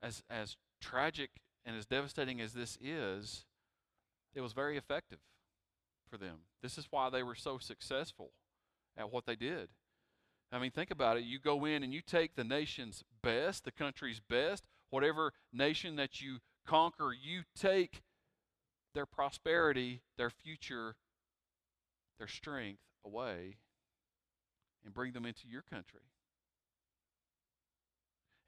as 0.03 0.23
as 0.31 0.57
tragic 0.81 1.31
and 1.67 1.77
as 1.77 1.85
devastating 1.85 2.41
as 2.41 2.55
this 2.55 2.79
is, 2.81 3.45
it 4.35 4.41
was 4.41 4.55
very 4.55 4.79
effective 4.79 5.19
for 6.09 6.17
them. 6.17 6.39
This 6.63 6.79
is 6.79 6.89
why 6.91 7.11
they 7.11 7.23
were 7.23 7.35
so 7.35 7.59
successful 7.59 8.31
at 8.97 9.13
what 9.13 9.27
they 9.27 9.37
did. 9.37 9.69
I 10.53 10.59
mean, 10.59 10.71
think 10.71 10.91
about 10.91 11.17
it. 11.17 11.25
You 11.25 11.39
go 11.39 11.65
in 11.65 11.83
and 11.83 11.93
you 11.93 12.01
take 12.01 12.35
the 12.35 12.45
nation's 12.45 13.05
best, 13.23 13.65
the 13.65 13.71
country's 13.71 14.21
best, 14.21 14.65
whatever 14.91 15.33
nation 15.53 15.97
that 15.97 16.21
you 16.21 16.39
conquer, 16.67 17.13
you 17.13 17.43
take 17.59 18.03
their 18.95 19.07
prosperity, 19.07 20.03
their 20.19 20.31
future, 20.31 20.97
their 22.19 22.29
strength 22.29 22.83
away 23.05 23.57
and 24.85 24.93
bring 24.95 25.13
them 25.13 25.25
into 25.25 25.49
your 25.49 25.63
country. 25.63 26.01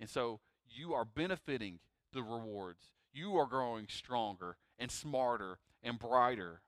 And 0.00 0.08
so 0.10 0.40
you 0.68 0.94
are 0.94 1.04
benefiting 1.04 1.78
the 2.12 2.22
rewards. 2.22 2.90
You 3.12 3.36
are 3.36 3.46
growing 3.46 3.86
stronger 3.88 4.56
and 4.78 4.90
smarter 4.90 5.58
and 5.82 5.98
brighter 5.98 6.62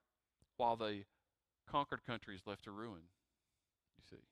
while 0.56 0.76
the 0.76 1.04
conquered 1.68 2.04
country 2.04 2.34
is 2.34 2.42
left 2.46 2.64
to 2.64 2.70
ruin. 2.70 3.02
You 3.98 4.16
see. 4.16 4.22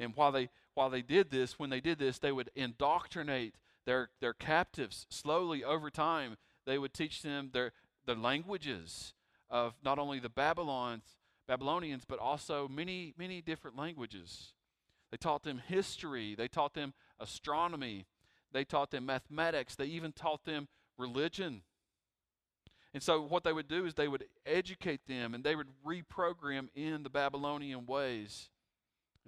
And 0.00 0.16
while 0.16 0.32
they 0.32 0.48
while 0.74 0.90
they 0.90 1.02
did 1.02 1.30
this, 1.30 1.58
when 1.58 1.70
they 1.70 1.80
did 1.80 1.98
this, 1.98 2.18
they 2.18 2.32
would 2.32 2.50
indoctrinate 2.54 3.54
their, 3.84 4.10
their 4.20 4.32
captives 4.32 5.06
slowly 5.10 5.64
over 5.64 5.90
time 5.90 6.36
they 6.66 6.78
would 6.78 6.94
teach 6.94 7.22
them 7.22 7.50
their, 7.52 7.72
the 8.06 8.14
languages 8.14 9.14
of 9.50 9.74
not 9.84 9.98
only 9.98 10.20
the 10.20 10.28
Babylons, 10.28 11.02
Babylonians, 11.48 12.04
but 12.06 12.18
also 12.18 12.68
many, 12.68 13.14
many 13.18 13.40
different 13.40 13.76
languages. 13.76 14.52
They 15.10 15.16
taught 15.16 15.42
them 15.42 15.60
history, 15.66 16.34
they 16.36 16.46
taught 16.46 16.74
them 16.74 16.94
astronomy, 17.18 18.06
they 18.52 18.64
taught 18.64 18.90
them 18.92 19.06
mathematics, 19.06 19.74
they 19.74 19.86
even 19.86 20.12
taught 20.12 20.44
them 20.44 20.68
religion. 20.96 21.62
And 22.94 23.02
so, 23.02 23.22
what 23.22 23.44
they 23.44 23.52
would 23.52 23.68
do 23.68 23.86
is 23.86 23.94
they 23.94 24.08
would 24.08 24.24
educate 24.46 25.06
them 25.06 25.34
and 25.34 25.42
they 25.42 25.56
would 25.56 25.68
reprogram 25.84 26.68
in 26.74 27.02
the 27.02 27.10
Babylonian 27.10 27.86
ways. 27.86 28.50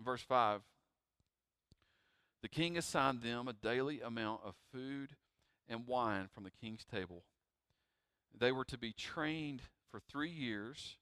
Verse 0.03 0.23
5, 0.23 0.61
the 2.43 2.49
king 2.49 2.77
assigned 2.77 3.23
them 3.23 3.47
a 3.49 3.53
daily 3.53 4.01
amount 4.01 4.41
of 4.45 4.55
food 4.73 5.11
and 5.69 5.87
wine 5.87 6.29
from 6.33 6.45
the 6.45 6.51
king's 6.51 6.85
table. 6.85 7.23
They 8.39 8.53
were 8.53 8.65
to 8.65 8.79
be 8.79 8.93
trained 8.93 9.63
for 9.91 10.01
three 10.01 10.31
years, 10.31 10.97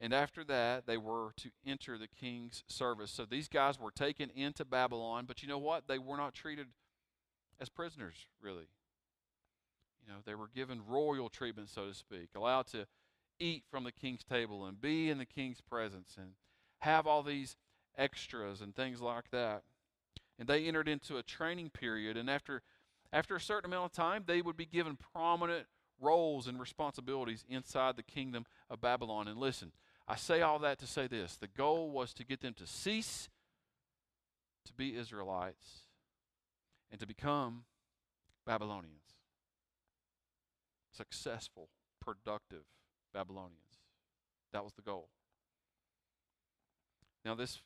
and 0.00 0.12
after 0.12 0.44
that, 0.44 0.86
they 0.86 0.96
were 0.96 1.32
to 1.38 1.50
enter 1.66 1.96
the 1.96 2.08
king's 2.08 2.64
service. 2.68 3.10
So 3.10 3.24
these 3.24 3.48
guys 3.48 3.80
were 3.80 3.90
taken 3.90 4.30
into 4.30 4.64
Babylon, 4.64 5.24
but 5.26 5.42
you 5.42 5.48
know 5.48 5.58
what? 5.58 5.88
They 5.88 5.98
were 5.98 6.16
not 6.16 6.34
treated 6.34 6.66
as 7.60 7.68
prisoners, 7.68 8.26
really. 8.42 8.68
You 10.02 10.12
know, 10.12 10.20
they 10.24 10.34
were 10.34 10.48
given 10.54 10.82
royal 10.86 11.28
treatment, 11.28 11.68
so 11.68 11.86
to 11.86 11.94
speak, 11.94 12.30
allowed 12.34 12.66
to 12.68 12.86
eat 13.40 13.64
from 13.70 13.84
the 13.84 13.92
king's 13.92 14.24
table 14.24 14.64
and 14.66 14.80
be 14.80 15.10
in 15.10 15.18
the 15.18 15.26
king's 15.26 15.60
presence 15.60 16.16
and 16.18 16.32
have 16.80 17.06
all 17.06 17.22
these 17.22 17.56
extras 17.98 18.60
and 18.60 18.74
things 18.74 19.00
like 19.00 19.30
that. 19.32 19.62
And 20.38 20.48
they 20.48 20.64
entered 20.64 20.88
into 20.88 21.16
a 21.16 21.22
training 21.22 21.70
period, 21.70 22.16
and 22.16 22.30
after 22.30 22.62
after 23.12 23.34
a 23.34 23.40
certain 23.40 23.70
amount 23.70 23.86
of 23.86 23.92
time, 23.92 24.24
they 24.26 24.42
would 24.42 24.56
be 24.56 24.66
given 24.66 24.96
prominent 25.12 25.66
roles 26.00 26.46
and 26.46 26.60
responsibilities 26.60 27.44
inside 27.48 27.96
the 27.96 28.02
kingdom 28.02 28.44
of 28.70 28.80
Babylon. 28.80 29.28
And 29.28 29.38
listen, 29.38 29.72
I 30.06 30.16
say 30.16 30.42
all 30.42 30.58
that 30.60 30.78
to 30.78 30.86
say 30.86 31.06
this 31.06 31.36
the 31.36 31.48
goal 31.48 31.90
was 31.90 32.14
to 32.14 32.24
get 32.24 32.40
them 32.40 32.54
to 32.54 32.66
cease 32.66 33.28
to 34.66 34.72
be 34.74 34.96
Israelites 34.96 35.80
and 36.90 37.00
to 37.00 37.06
become 37.06 37.64
Babylonians. 38.46 39.16
Successful, 40.92 41.68
productive 42.00 42.64
Babylonians. 43.12 43.54
That 44.52 44.64
was 44.64 44.72
the 44.74 44.82
goal. 44.82 45.08
Now, 47.24 47.34
this, 47.34 47.60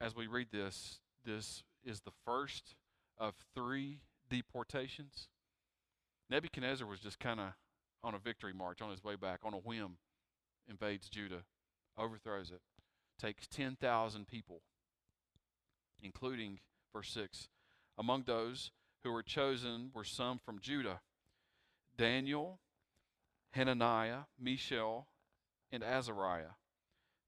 as 0.00 0.14
we 0.14 0.26
read 0.26 0.48
this, 0.52 1.00
this 1.24 1.62
is 1.84 2.00
the 2.00 2.12
first 2.24 2.74
of 3.18 3.34
three 3.54 4.00
deportations. 4.28 5.28
Nebuchadnezzar 6.28 6.86
was 6.86 7.00
just 7.00 7.18
kind 7.18 7.40
of 7.40 7.52
on 8.02 8.14
a 8.14 8.18
victory 8.18 8.52
march 8.52 8.82
on 8.82 8.90
his 8.90 9.02
way 9.02 9.16
back, 9.16 9.40
on 9.42 9.54
a 9.54 9.58
whim, 9.58 9.96
invades 10.68 11.08
Judah, 11.08 11.44
overthrows 11.96 12.50
it, 12.50 12.60
takes 13.18 13.46
10,000 13.46 14.26
people, 14.26 14.60
including, 16.02 16.60
verse 16.92 17.10
6, 17.10 17.48
among 17.98 18.24
those 18.24 18.70
who 19.02 19.12
were 19.12 19.22
chosen 19.22 19.90
were 19.94 20.04
some 20.04 20.38
from 20.44 20.58
Judah 20.60 21.00
Daniel, 21.96 22.58
Hananiah, 23.52 24.24
Mishael, 24.38 25.06
and 25.72 25.82
Azariah. 25.82 26.56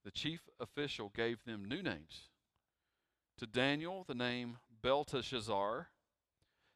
the 0.04 0.10
chief 0.10 0.48
official 0.60 1.10
gave 1.14 1.44
them 1.44 1.64
new 1.64 1.82
names. 1.82 2.28
To 3.38 3.46
Daniel, 3.46 4.04
the 4.06 4.14
name 4.14 4.58
Belteshazzar. 4.82 5.88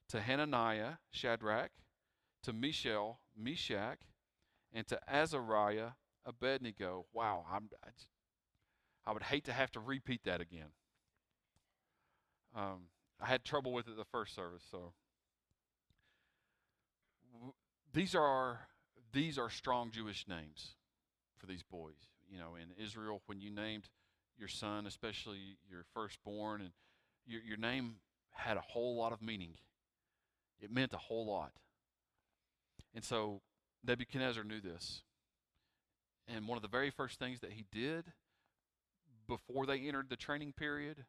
To 0.08 0.20
Hananiah, 0.20 0.94
Shadrach. 1.10 1.70
To 2.44 2.52
Mishael, 2.52 3.20
Meshach. 3.36 3.98
And 4.72 4.86
to 4.88 4.98
Azariah, 5.08 5.90
Abednego. 6.24 7.06
Wow, 7.12 7.44
I'm, 7.52 7.68
I, 7.84 7.88
I 9.06 9.12
would 9.12 9.24
hate 9.24 9.44
to 9.44 9.52
have 9.52 9.70
to 9.72 9.80
repeat 9.80 10.22
that 10.24 10.40
again. 10.40 10.70
Um, 12.54 12.84
I 13.20 13.26
had 13.26 13.44
trouble 13.44 13.72
with 13.72 13.88
it 13.88 13.96
the 13.96 14.04
first 14.04 14.34
service, 14.34 14.62
so 14.70 14.92
these 17.92 18.14
are 18.14 18.60
these 19.12 19.38
are 19.38 19.48
strong 19.48 19.90
Jewish 19.90 20.26
names 20.28 20.74
for 21.38 21.46
these 21.46 21.62
boys. 21.62 22.08
You 22.30 22.38
know, 22.38 22.56
in 22.56 22.82
Israel, 22.82 23.22
when 23.26 23.40
you 23.40 23.50
named 23.50 23.88
your 24.42 24.48
son, 24.48 24.88
especially 24.88 25.56
your 25.70 25.84
firstborn, 25.94 26.60
and 26.60 26.70
your 27.24 27.40
your 27.42 27.56
name 27.56 27.94
had 28.32 28.56
a 28.56 28.60
whole 28.60 28.96
lot 28.96 29.12
of 29.12 29.22
meaning. 29.22 29.54
It 30.60 30.72
meant 30.72 30.92
a 30.92 30.98
whole 30.98 31.26
lot. 31.26 31.52
And 32.92 33.04
so 33.04 33.40
Nebuchadnezzar 33.84 34.42
knew 34.42 34.60
this. 34.60 35.02
And 36.26 36.48
one 36.48 36.56
of 36.56 36.62
the 36.62 36.68
very 36.68 36.90
first 36.90 37.20
things 37.20 37.38
that 37.40 37.52
he 37.52 37.64
did 37.70 38.04
before 39.28 39.64
they 39.64 39.78
entered 39.78 40.08
the 40.10 40.16
training 40.16 40.54
period 40.56 41.04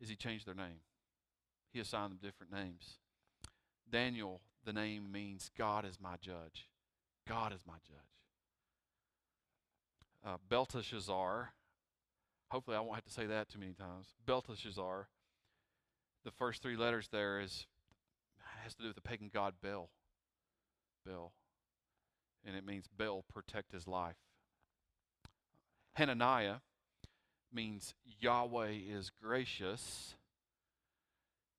is 0.00 0.08
he 0.08 0.16
changed 0.16 0.46
their 0.46 0.54
name. 0.54 0.80
He 1.70 1.80
assigned 1.80 2.12
them 2.12 2.18
different 2.22 2.52
names. 2.52 2.98
Daniel, 3.90 4.40
the 4.64 4.72
name 4.72 5.12
means 5.12 5.50
God 5.56 5.84
is 5.84 6.00
my 6.00 6.16
judge. 6.20 6.70
God 7.28 7.52
is 7.52 7.60
my 7.66 7.76
judge. 7.86 7.98
Uh, 10.26 10.36
Belteshazzar, 10.48 11.52
hopefully 12.54 12.76
I 12.76 12.80
won't 12.80 12.94
have 12.94 13.04
to 13.04 13.10
say 13.10 13.26
that 13.26 13.48
too 13.48 13.58
many 13.58 13.72
times. 13.72 14.14
Belteshazzar, 14.26 15.08
the 16.24 16.30
first 16.30 16.62
three 16.62 16.76
letters 16.76 17.08
there 17.10 17.40
is 17.40 17.66
has 18.62 18.76
to 18.76 18.82
do 18.82 18.86
with 18.86 18.94
the 18.94 19.02
pagan 19.02 19.28
god 19.34 19.54
Bel. 19.60 19.90
Bel. 21.04 21.32
And 22.46 22.54
it 22.54 22.64
means 22.64 22.86
Bel 22.96 23.24
protect 23.28 23.72
his 23.72 23.88
life. 23.88 24.14
Hananiah 25.94 26.58
means 27.52 27.92
Yahweh 28.20 28.74
is 28.88 29.10
gracious. 29.20 30.14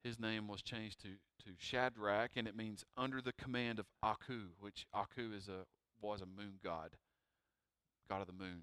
His 0.02 0.18
name 0.18 0.48
was 0.48 0.62
changed 0.62 1.02
to, 1.02 1.10
to 1.44 1.56
Shadrach, 1.58 2.32
and 2.38 2.48
it 2.48 2.56
means 2.56 2.86
under 2.96 3.22
the 3.22 3.34
command 3.34 3.80
of 3.80 3.88
Aku, 4.02 4.52
which 4.62 4.86
Aku 4.94 5.34
is 5.36 5.50
a, 5.50 5.66
was 6.02 6.22
a 6.22 6.26
moon 6.26 6.54
god, 6.64 6.92
god 8.10 8.22
of 8.22 8.28
the 8.28 8.34
moon. 8.34 8.62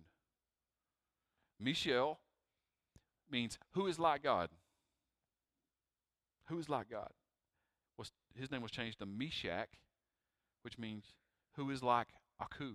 Mishael 1.62 2.18
means 3.31 3.59
who 3.72 3.87
is 3.87 3.98
like 3.98 4.22
God. 4.22 4.51
Who 6.46 6.59
is 6.59 6.68
like 6.68 6.90
God? 6.90 7.11
Was, 7.96 8.12
his 8.38 8.51
name 8.51 8.62
was 8.62 8.70
changed 8.70 8.98
to 8.98 9.07
Meshach, 9.07 9.68
which 10.62 10.79
means 10.79 11.05
who 11.57 11.70
is 11.70 11.83
like 11.83 12.09
Aku. 12.40 12.75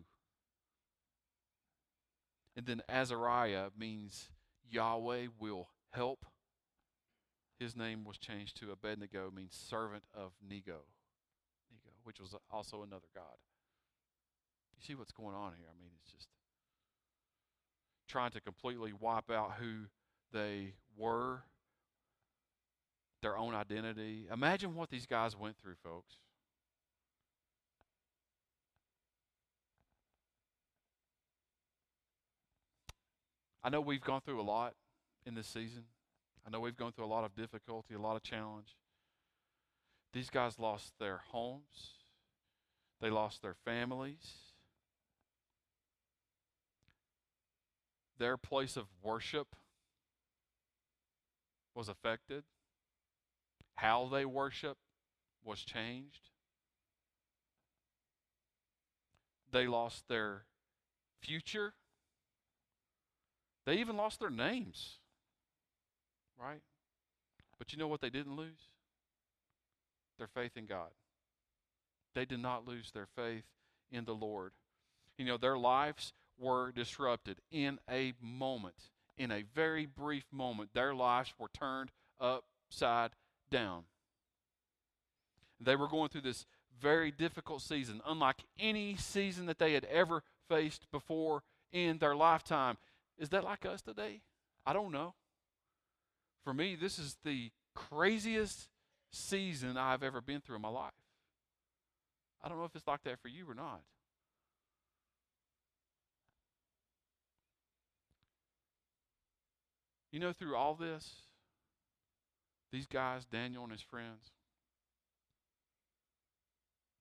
And 2.56 2.66
then 2.66 2.82
Azariah 2.90 3.70
means 3.78 4.30
Yahweh 4.70 5.28
will 5.40 5.70
help. 5.92 6.26
His 7.60 7.76
name 7.76 8.04
was 8.04 8.18
changed 8.18 8.58
to 8.58 8.72
Abednego, 8.72 9.32
means 9.36 9.56
servant 9.56 10.04
of 10.14 10.32
Nego, 10.48 10.86
Nego, 11.72 11.92
which 12.04 12.20
was 12.20 12.36
also 12.52 12.84
another 12.84 13.08
god. 13.14 13.38
You 14.78 14.86
see 14.86 14.96
what's 14.96 15.12
going 15.12 15.36
on 15.36 15.54
here? 15.58 15.68
I 15.70 15.78
mean, 15.80 15.90
it's 16.02 16.12
just 16.12 16.28
trying 18.08 18.32
to 18.32 18.42
completely 18.42 18.94
wipe 18.94 19.30
out 19.30 19.54
who 19.60 19.86
they 20.34 20.74
were, 20.98 21.44
their 23.22 23.38
own 23.38 23.54
identity. 23.54 24.28
Imagine 24.32 24.76
what 24.76 24.90
these 24.90 25.06
guys 25.06 25.36
went 25.36 25.58
through, 25.58 25.76
folks. 25.84 26.16
I 33.64 33.70
know 33.70 33.82
we've 33.82 34.02
gone 34.02 34.22
through 34.22 34.40
a 34.40 34.44
lot 34.44 34.76
in 35.26 35.36
this 35.36 35.48
season. 35.48 35.84
I 36.46 36.50
know 36.50 36.62
we've 36.62 36.78
gone 36.78 36.94
through 36.94 37.06
a 37.06 37.08
lot 37.08 37.26
of 37.26 37.36
difficulty, 37.36 37.96
a 37.96 38.00
lot 38.00 38.16
of 38.16 38.24
challenge. 38.24 38.78
These 40.14 40.30
guys 40.30 40.58
lost 40.58 40.94
their 41.00 41.22
homes, 41.32 41.96
they 43.02 43.10
lost 43.10 43.42
their 43.42 43.56
families, 43.66 44.47
their 48.18 48.38
place 48.38 48.78
of 48.78 48.86
worship 49.04 49.56
was 51.76 51.90
affected, 51.90 52.44
how 53.76 54.08
they 54.08 54.26
worship 54.26 54.78
was 55.44 55.62
changed. 55.62 56.30
They 59.52 59.68
lost 59.68 60.08
their 60.08 60.44
future 61.22 61.74
they 63.68 63.76
even 63.80 63.98
lost 63.98 64.22
their 64.22 64.30
names, 64.30 65.00
right? 66.42 66.62
But 67.60 67.74
you 67.74 67.78
know 67.78 67.90
what 67.90 68.00
they 68.00 68.10
didn't 68.10 68.38
lose? 68.38 68.70
Their 70.18 70.30
faith 70.30 70.54
in 70.56 70.68
God. 70.68 70.92
They 72.16 72.24
did 72.24 72.40
not 72.40 72.66
lose 72.66 72.92
their 72.92 73.10
faith 73.14 73.44
in 73.92 74.06
the 74.06 74.16
Lord. 74.16 74.54
You 75.18 75.26
know, 75.26 75.36
their 75.36 75.58
lives 75.58 76.14
were 76.40 76.72
disrupted 76.72 77.38
in 77.52 77.80
a 77.90 78.14
moment, 78.22 78.90
in 79.18 79.32
a 79.32 79.44
very 79.56 79.86
brief 79.86 80.26
moment. 80.32 80.72
Their 80.74 80.94
lives 80.94 81.34
were 81.38 81.50
turned 81.50 81.92
upside 82.20 83.12
down. 83.50 83.84
They 85.60 85.76
were 85.76 85.88
going 85.88 86.10
through 86.10 86.22
this 86.22 86.46
very 86.80 87.12
difficult 87.12 87.62
season, 87.62 88.02
unlike 88.06 88.44
any 88.60 88.96
season 88.96 89.48
that 89.48 89.58
they 89.58 89.74
had 89.74 89.86
ever 89.86 90.24
faced 90.48 90.86
before 90.92 91.44
in 91.72 91.98
their 91.98 92.16
lifetime. 92.16 92.78
Is 93.18 93.30
that 93.30 93.44
like 93.44 93.66
us 93.66 93.82
today? 93.82 94.22
I 94.66 94.74
don't 94.74 94.92
know. 94.92 95.16
For 96.44 96.54
me, 96.54 96.76
this 96.76 97.00
is 97.00 97.18
the 97.24 97.52
craziest 97.74 98.70
season 99.12 99.78
I've 99.78 100.04
ever 100.04 100.22
been 100.22 100.42
through 100.42 100.58
in 100.58 100.62
my 100.62 100.70
life. 100.70 100.94
I 102.44 102.50
don't 102.50 102.60
know 102.60 102.66
if 102.66 102.76
it's 102.76 102.88
like 102.88 103.04
that 103.04 103.20
for 103.20 103.28
you 103.28 103.50
or 103.50 103.56
not. 103.56 103.82
You 110.18 110.24
know, 110.24 110.34
through 110.34 110.56
all 110.56 110.74
this, 110.74 111.12
these 112.72 112.88
guys, 112.88 113.24
Daniel 113.24 113.62
and 113.62 113.72
his 113.72 113.84
friends, 113.84 114.32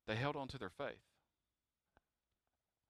they 0.06 0.16
held 0.16 0.36
on 0.36 0.48
to 0.48 0.58
their 0.58 0.68
faith. 0.68 1.00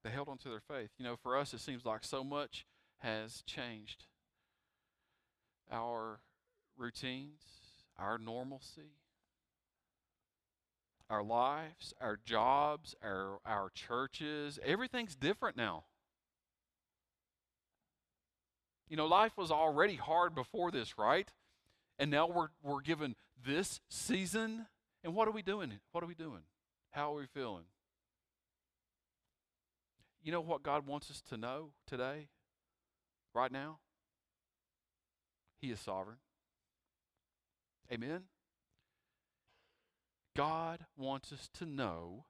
They 0.03 0.09
held 0.09 0.27
on 0.27 0.37
to 0.39 0.49
their 0.49 0.59
faith. 0.59 0.89
You 0.97 1.05
know, 1.05 1.15
for 1.15 1.37
us, 1.37 1.53
it 1.53 1.61
seems 1.61 1.85
like 1.85 2.03
so 2.03 2.25
much 2.25 2.65
has 2.97 3.41
changed. 3.43 4.03
Our 5.71 6.19
routines, 6.75 7.45
our 7.97 8.17
normalcy, 8.17 8.97
our 11.09 11.23
lives, 11.23 11.93
our 12.01 12.19
jobs, 12.25 12.95
our, 13.01 13.39
our 13.45 13.69
churches, 13.73 14.59
everything's 14.61 15.15
different 15.15 15.55
now. 15.55 15.85
You 18.89 18.97
know, 18.97 19.05
life 19.05 19.37
was 19.37 19.51
already 19.51 19.95
hard 19.95 20.33
before 20.33 20.71
this, 20.71 20.97
right? 20.97 21.29
And 21.99 22.09
now 22.11 22.27
we're, 22.27 22.49
we're 22.63 22.81
given 22.81 23.15
this 23.45 23.79
season. 23.89 24.67
And 25.03 25.15
what 25.15 25.27
are 25.27 25.31
we 25.31 25.41
doing? 25.41 25.79
What 25.91 26.03
are 26.03 26.07
we 26.07 26.15
doing? 26.15 26.41
How 26.91 27.13
are 27.13 27.19
we 27.19 27.27
feeling? 27.27 27.65
You 30.23 30.31
know 30.31 30.41
what 30.41 30.63
God 30.63 30.87
wants 30.87 31.09
us 31.11 31.21
to 31.29 31.37
know 31.37 31.71
today? 31.85 32.27
right 33.37 33.51
now? 33.51 33.77
He 35.61 35.69
is 35.69 35.79
sovereign. 35.79 36.17
Amen? 37.91 38.23
God 40.35 40.85
wants 40.97 41.31
us 41.31 41.49
to 41.55 41.65
know 41.65 42.25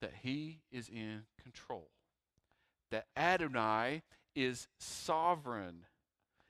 that 0.00 0.12
He 0.22 0.60
is 0.72 0.88
in 0.88 1.24
control, 1.42 1.90
that 2.90 3.06
Adonai 3.16 4.02
is 4.42 4.68
sovereign. 4.78 5.84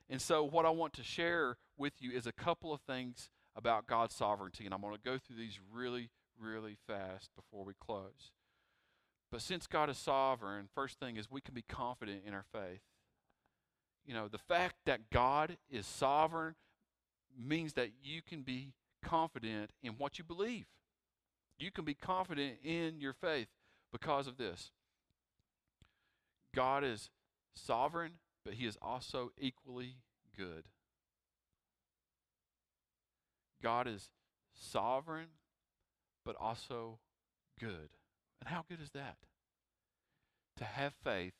And 0.08 0.20
so, 0.20 0.44
what 0.44 0.66
I 0.66 0.70
want 0.70 0.92
to 0.94 1.02
share 1.02 1.56
with 1.76 1.94
you 2.00 2.10
is 2.12 2.26
a 2.26 2.32
couple 2.32 2.72
of 2.72 2.80
things 2.80 3.28
about 3.56 3.86
God's 3.86 4.14
sovereignty, 4.14 4.64
and 4.64 4.72
I'm 4.72 4.80
going 4.80 4.94
to 4.94 5.00
go 5.00 5.18
through 5.18 5.36
these 5.36 5.58
really, 5.72 6.10
really 6.40 6.76
fast 6.86 7.30
before 7.36 7.64
we 7.64 7.74
close. 7.80 8.32
But 9.30 9.42
since 9.42 9.66
God 9.66 9.90
is 9.90 9.98
sovereign, 9.98 10.68
first 10.74 10.98
thing 10.98 11.16
is 11.16 11.30
we 11.30 11.40
can 11.40 11.54
be 11.54 11.64
confident 11.68 12.22
in 12.26 12.32
our 12.32 12.44
faith 12.52 12.80
you 14.08 14.14
know, 14.14 14.26
the 14.26 14.38
fact 14.38 14.76
that 14.86 15.10
God 15.10 15.58
is 15.70 15.86
sovereign 15.86 16.54
means 17.38 17.74
that 17.74 17.90
you 18.02 18.22
can 18.22 18.40
be 18.40 18.72
confident 19.04 19.70
in 19.82 19.92
what 19.98 20.18
you 20.18 20.24
believe. 20.24 20.64
You 21.58 21.70
can 21.70 21.84
be 21.84 21.92
confident 21.92 22.56
in 22.64 23.02
your 23.02 23.12
faith 23.12 23.48
because 23.92 24.26
of 24.26 24.38
this. 24.38 24.70
God 26.54 26.84
is 26.84 27.10
sovereign, 27.58 28.12
but 28.44 28.54
he 28.54 28.66
is 28.66 28.78
also 28.80 29.32
equally 29.38 29.96
good. 30.36 30.64
God 33.62 33.86
is 33.86 34.10
sovereign, 34.54 35.28
but 36.24 36.36
also 36.38 36.98
good. 37.58 37.90
And 38.40 38.48
how 38.48 38.64
good 38.68 38.80
is 38.80 38.90
that? 38.90 39.16
To 40.58 40.64
have 40.64 40.92
faith 41.04 41.34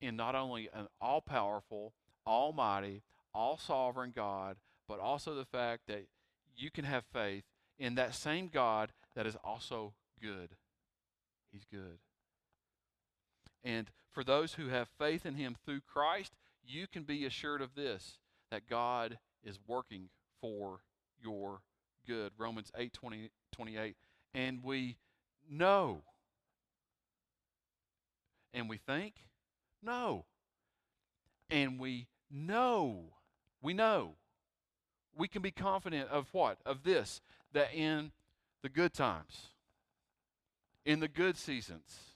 in 0.00 0.16
not 0.16 0.34
only 0.34 0.68
an 0.72 0.88
all 1.00 1.20
powerful, 1.20 1.92
almighty, 2.26 3.02
all 3.34 3.56
sovereign 3.56 4.12
God, 4.14 4.56
but 4.88 4.98
also 4.98 5.34
the 5.34 5.44
fact 5.44 5.82
that 5.86 6.06
you 6.56 6.70
can 6.70 6.84
have 6.84 7.04
faith 7.12 7.44
in 7.78 7.94
that 7.94 8.14
same 8.14 8.48
God 8.52 8.92
that 9.14 9.26
is 9.26 9.36
also 9.44 9.94
good. 10.20 10.50
He's 11.52 11.64
good. 11.70 11.98
And 13.64 13.90
for 14.10 14.24
those 14.24 14.54
who 14.54 14.68
have 14.68 14.88
faith 14.98 15.24
in 15.26 15.34
him 15.34 15.56
through 15.64 15.80
Christ, 15.80 16.32
you 16.64 16.86
can 16.86 17.04
be 17.04 17.24
assured 17.24 17.62
of 17.62 17.74
this 17.74 18.18
that 18.50 18.68
God 18.68 19.18
is 19.44 19.58
working 19.66 20.08
for 20.40 20.80
your 21.22 21.60
good. 22.06 22.32
Romans 22.38 22.72
8 22.76 22.92
20, 22.92 23.30
28. 23.52 23.96
And 24.34 24.62
we 24.62 24.96
know. 25.48 26.02
And 28.52 28.68
we 28.68 28.78
think? 28.78 29.14
No. 29.82 30.24
And 31.50 31.78
we 31.78 32.08
know. 32.30 33.14
We 33.62 33.74
know. 33.74 34.16
We 35.16 35.28
can 35.28 35.42
be 35.42 35.50
confident 35.50 36.08
of 36.08 36.28
what? 36.32 36.58
Of 36.64 36.82
this 36.82 37.20
that 37.52 37.74
in 37.74 38.12
the 38.62 38.68
good 38.68 38.92
times, 38.92 39.48
in 40.84 41.00
the 41.00 41.08
good 41.08 41.36
seasons, 41.36 42.09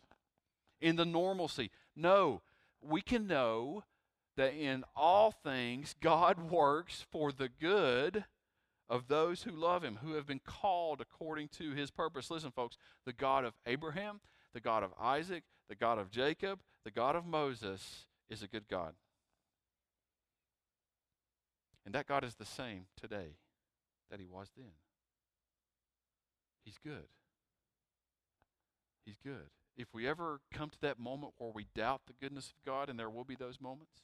in 0.85 0.97
the 0.97 1.05
normalcy. 1.07 1.70
No, 1.97 2.42
we 2.83 3.01
can 3.01 3.27
know 3.27 3.85
that 4.37 4.53
in 4.53 4.85
all 4.94 5.31
things 5.31 5.94
God 6.01 6.38
works 6.51 7.07
for 7.11 7.33
the 7.33 7.49
good 7.49 8.25
of 8.90 9.09
those 9.09 9.44
who 9.44 9.51
love 9.51 9.83
him, 9.83 10.01
who 10.03 10.12
have 10.12 10.27
been 10.27 10.42
called 10.44 11.01
according 11.01 11.49
to 11.49 11.70
his 11.70 11.90
purpose. 11.90 12.31
Listen, 12.31 12.51
folks, 12.51 12.77
the 13.07 13.14
God 13.14 13.47
of 13.47 13.55
Abraham, 13.64 14.20
the 14.53 14.61
God 14.61 14.83
of 14.83 14.92
Isaac, 15.01 15.44
the 15.70 15.75
God 15.75 15.99
of 15.99 16.11
Jacob, 16.11 16.61
the 16.85 16.90
God 16.90 17.16
of 17.16 17.25
Moses 17.25 18.05
is 18.29 18.42
a 18.42 18.47
good 18.47 18.68
God. 18.68 18.92
And 21.87 21.94
that 21.94 22.07
God 22.07 22.25
is 22.25 22.35
the 22.35 22.44
same 22.44 22.85
today 23.01 23.38
that 24.11 24.20
he 24.20 24.27
was 24.27 24.49
then. 24.55 24.73
He's 26.62 26.79
good. 26.85 27.07
He's 29.07 29.16
good. 29.25 29.49
If 29.77 29.93
we 29.93 30.07
ever 30.07 30.41
come 30.53 30.71
to 30.71 30.81
that 30.83 30.99
moment 30.99 31.35
where 31.39 31.51
we 31.53 31.67
doubt 31.75 32.03
the 32.07 32.13
goodness 32.21 32.49
of 32.49 32.65
God, 32.65 32.89
and 32.89 32.99
there 32.99 33.11
will 33.11 33.25
be 33.25 33.35
those 33.35 33.61
moments, 33.61 34.03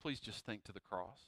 please 0.00 0.18
just 0.18 0.44
think 0.44 0.64
to 0.64 0.72
the 0.72 0.80
cross. 0.80 1.20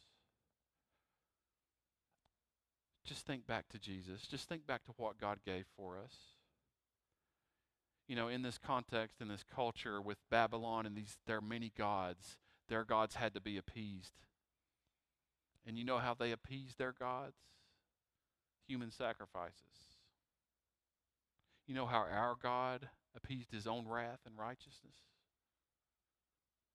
Just 3.05 3.25
think 3.25 3.47
back 3.47 3.69
to 3.69 3.79
Jesus. 3.79 4.23
Just 4.23 4.49
think 4.49 4.67
back 4.67 4.85
to 4.85 4.93
what 4.97 5.21
God 5.21 5.39
gave 5.47 5.65
for 5.77 5.97
us. 5.97 6.15
You 8.09 8.17
know, 8.17 8.29
in 8.29 8.43
this 8.43 8.59
context, 8.59 9.21
in 9.21 9.29
this 9.29 9.45
culture 9.55 10.01
with 10.01 10.19
Babylon 10.31 10.87
and 10.87 10.97
these 10.97 11.17
their 11.27 11.41
many 11.41 11.73
gods, 11.77 12.37
their 12.69 12.85
gods 12.85 13.15
had 13.15 13.33
to 13.35 13.41
be 13.41 13.57
appeased. 13.57 14.13
And 15.67 15.79
you 15.79 15.85
know 15.85 15.99
how 15.99 16.15
they 16.15 16.33
appeased 16.33 16.79
their 16.79 16.93
gods? 16.93 17.37
Human 18.69 18.91
sacrifices. 18.91 19.63
You 21.67 21.75
know 21.75 21.87
how 21.87 21.99
our 21.99 22.37
God 22.41 22.89
appeased 23.17 23.51
his 23.51 23.67
own 23.67 23.87
wrath 23.89 24.21
and 24.27 24.39
righteousness? 24.39 24.97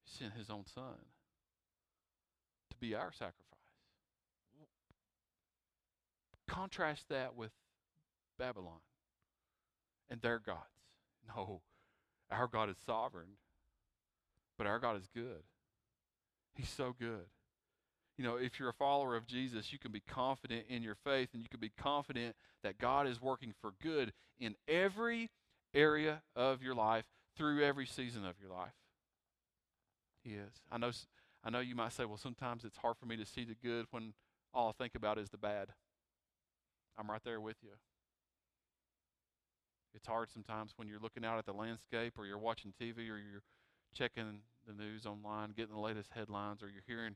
He 0.03 0.23
sent 0.23 0.33
his 0.33 0.49
own 0.49 0.65
son 0.65 1.05
to 2.69 2.75
be 2.79 2.95
our 2.95 3.11
sacrifice. 3.11 3.35
Contrast 6.47 7.07
that 7.09 7.35
with 7.35 7.51
Babylon 8.37 8.81
and 10.09 10.21
their 10.21 10.39
gods. 10.39 10.59
No, 11.35 11.61
our 12.29 12.47
God 12.47 12.69
is 12.69 12.75
sovereign, 12.85 13.37
but 14.57 14.67
our 14.67 14.79
God 14.79 14.97
is 14.97 15.07
good. 15.13 15.43
He's 16.55 16.69
so 16.69 16.93
good. 16.99 17.25
You 18.17 18.25
know, 18.25 18.35
if 18.35 18.59
you're 18.59 18.69
a 18.69 18.73
follower 18.73 19.15
of 19.15 19.25
Jesus, 19.25 19.71
you 19.71 19.79
can 19.79 19.91
be 19.91 20.01
confident 20.01 20.65
in 20.69 20.83
your 20.83 20.97
faith 21.03 21.29
and 21.33 21.41
you 21.41 21.49
can 21.49 21.59
be 21.59 21.71
confident 21.75 22.35
that 22.63 22.77
God 22.77 23.07
is 23.07 23.21
working 23.21 23.53
for 23.61 23.71
good 23.81 24.11
in 24.39 24.55
every 24.67 25.29
area 25.73 26.21
of 26.35 26.61
your 26.61 26.75
life 26.75 27.05
through 27.35 27.63
every 27.63 27.85
season 27.85 28.25
of 28.25 28.35
your 28.39 28.51
life. 28.51 28.73
He 30.23 30.31
is. 30.31 30.61
I 30.71 30.77
know 30.77 30.91
I 31.43 31.49
know 31.49 31.59
you 31.59 31.75
might 31.75 31.93
say, 31.93 32.05
well, 32.05 32.17
sometimes 32.17 32.63
it's 32.63 32.77
hard 32.77 32.97
for 32.97 33.05
me 33.07 33.17
to 33.17 33.25
see 33.25 33.45
the 33.45 33.55
good 33.55 33.87
when 33.91 34.13
all 34.53 34.69
I 34.69 34.83
think 34.83 34.93
about 34.95 35.17
is 35.17 35.29
the 35.29 35.37
bad. 35.37 35.69
I'm 36.97 37.09
right 37.09 37.21
there 37.23 37.41
with 37.41 37.57
you. 37.63 37.71
It's 39.93 40.07
hard 40.07 40.29
sometimes 40.31 40.73
when 40.75 40.87
you're 40.87 40.99
looking 40.99 41.25
out 41.25 41.39
at 41.39 41.45
the 41.45 41.53
landscape 41.53 42.13
or 42.17 42.25
you're 42.25 42.37
watching 42.37 42.73
TV 42.79 42.97
or 43.09 43.17
you're 43.17 43.43
checking 43.93 44.41
the 44.67 44.73
news 44.73 45.05
online, 45.05 45.53
getting 45.55 45.73
the 45.73 45.81
latest 45.81 46.11
headlines, 46.13 46.61
or 46.61 46.69
you're 46.69 46.83
hearing 46.87 47.15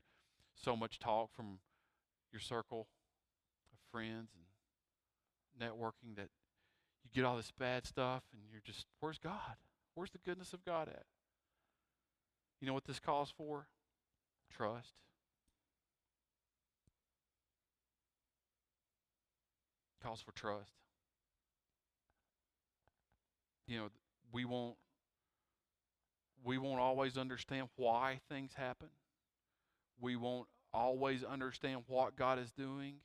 so 0.54 0.76
much 0.76 0.98
talk 0.98 1.30
from 1.34 1.58
your 2.32 2.40
circle 2.40 2.88
of 3.72 3.78
friends 3.92 4.30
and 4.34 5.70
networking 5.70 6.16
that 6.16 6.28
you 7.14 7.22
get 7.22 7.26
all 7.26 7.36
this 7.36 7.52
bad 7.58 7.86
stuff 7.86 8.22
and 8.32 8.42
you're 8.50 8.62
just, 8.64 8.86
where's 9.00 9.18
God? 9.18 9.56
Where's 9.94 10.10
the 10.10 10.18
goodness 10.18 10.52
of 10.52 10.64
God 10.64 10.88
at? 10.88 11.04
You 12.60 12.66
know 12.66 12.74
what 12.74 12.84
this 12.84 12.98
calls 12.98 13.32
for? 13.36 13.66
Trust. 14.54 14.92
Calls 20.02 20.20
for 20.22 20.32
trust. 20.32 20.72
You 23.66 23.78
know, 23.78 23.88
we 24.32 24.44
won't 24.44 24.76
we 26.44 26.58
won't 26.58 26.78
always 26.78 27.18
understand 27.18 27.68
why 27.74 28.20
things 28.28 28.52
happen. 28.54 28.88
We 30.00 30.14
won't 30.14 30.46
always 30.72 31.24
understand 31.24 31.82
what 31.88 32.14
God 32.14 32.38
is 32.38 32.52
doing, 32.52 32.96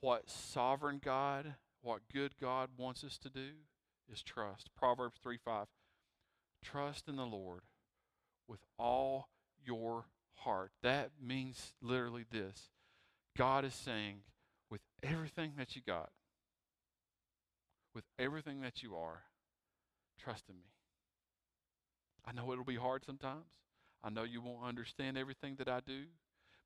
what 0.00 0.28
sovereign 0.28 1.00
God, 1.02 1.54
what 1.86 2.02
good 2.12 2.32
God 2.40 2.70
wants 2.76 3.04
us 3.04 3.16
to 3.18 3.30
do 3.30 3.50
is 4.12 4.20
trust. 4.20 4.70
Proverbs 4.76 5.20
3 5.22 5.38
5. 5.38 5.68
Trust 6.60 7.08
in 7.08 7.14
the 7.14 7.24
Lord 7.24 7.60
with 8.48 8.58
all 8.76 9.28
your 9.64 10.06
heart. 10.34 10.72
That 10.82 11.10
means 11.22 11.74
literally 11.80 12.24
this 12.28 12.70
God 13.36 13.64
is 13.64 13.74
saying, 13.74 14.22
with 14.68 14.80
everything 15.00 15.52
that 15.58 15.76
you 15.76 15.82
got, 15.86 16.10
with 17.94 18.04
everything 18.18 18.62
that 18.62 18.82
you 18.82 18.96
are, 18.96 19.22
trust 20.18 20.48
in 20.48 20.56
me. 20.56 20.72
I 22.24 22.32
know 22.32 22.50
it'll 22.50 22.64
be 22.64 22.74
hard 22.74 23.04
sometimes. 23.04 23.46
I 24.02 24.10
know 24.10 24.24
you 24.24 24.40
won't 24.40 24.64
understand 24.66 25.16
everything 25.16 25.54
that 25.58 25.68
I 25.68 25.78
do, 25.86 26.06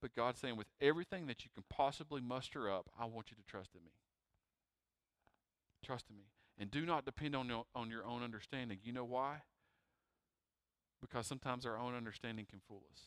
but 0.01 0.15
God's 0.15 0.41
saying, 0.41 0.57
with 0.57 0.69
everything 0.81 1.27
that 1.27 1.45
you 1.45 1.51
can 1.55 1.65
possibly 1.69 2.23
muster 2.23 2.73
up, 2.73 2.89
I 2.99 3.05
want 3.05 3.31
you 3.31 3.37
to 3.37 3.43
trust 3.45 3.75
in 3.75 3.85
me. 3.85 3.93
Trust 5.91 6.07
in 6.09 6.19
me. 6.19 6.23
And 6.57 6.71
do 6.71 6.87
not 6.87 7.05
depend 7.05 7.35
on 7.35 7.49
your, 7.49 7.65
on 7.75 7.91
your 7.91 8.07
own 8.07 8.23
understanding. 8.23 8.79
You 8.85 8.93
know 8.93 9.05
why? 9.05 9.39
Because 11.01 11.27
sometimes 11.27 11.67
our 11.67 11.77
own 11.77 11.97
understanding 11.97 12.47
can 12.49 12.61
fool 12.69 12.85
us. 12.93 13.01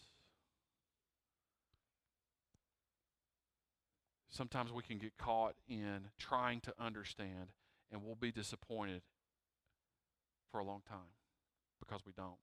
Sometimes 4.29 4.73
we 4.73 4.83
can 4.83 4.97
get 4.97 5.17
caught 5.17 5.55
in 5.69 6.09
trying 6.19 6.59
to 6.59 6.73
understand, 6.77 7.53
and 7.89 8.03
we'll 8.03 8.15
be 8.15 8.33
disappointed 8.33 9.01
for 10.51 10.59
a 10.59 10.65
long 10.65 10.81
time 10.85 11.13
because 11.79 12.01
we 12.05 12.11
don't. 12.11 12.35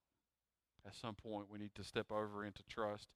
At 0.87 0.95
some 0.95 1.17
point, 1.17 1.51
we 1.53 1.59
need 1.59 1.75
to 1.75 1.85
step 1.85 2.11
over 2.11 2.47
into 2.47 2.63
trust. 2.63 3.09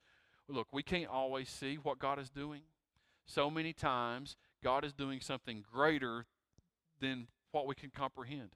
Look, 0.47 0.67
we 0.73 0.83
can't 0.83 1.09
always 1.09 1.49
see 1.49 1.77
what 1.77 1.99
God 1.99 2.19
is 2.19 2.29
doing. 2.29 2.65
So 3.25 3.49
many 3.49 3.73
times, 3.73 4.37
God 4.63 4.85
is 4.85 4.93
doing 4.93 5.23
something 5.23 5.65
greater 5.73 6.27
than 7.05 7.29
what 7.53 7.67
we 7.67 7.75
can 7.75 7.91
comprehend. 7.91 8.51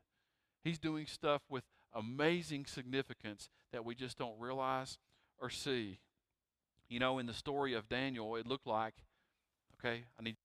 He's 0.65 0.79
doing 0.79 1.07
stuff 1.07 1.43
with 1.49 1.65
amazing 1.95 2.67
significance 2.67 3.49
that 3.73 3.85
we 3.85 3.95
just 3.95 4.19
don't 4.19 4.39
realize 4.39 4.99
or 5.41 5.51
see. 5.51 5.99
You 6.89 6.99
know, 6.99 7.19
in 7.19 7.27
the 7.27 7.35
story 7.35 7.75
of 7.75 7.89
Daniel, 7.89 8.37
it 8.37 8.47
looked 8.47 8.67
like, 8.67 8.95
okay, 9.79 10.05
I 10.19 10.23
need 10.23 10.37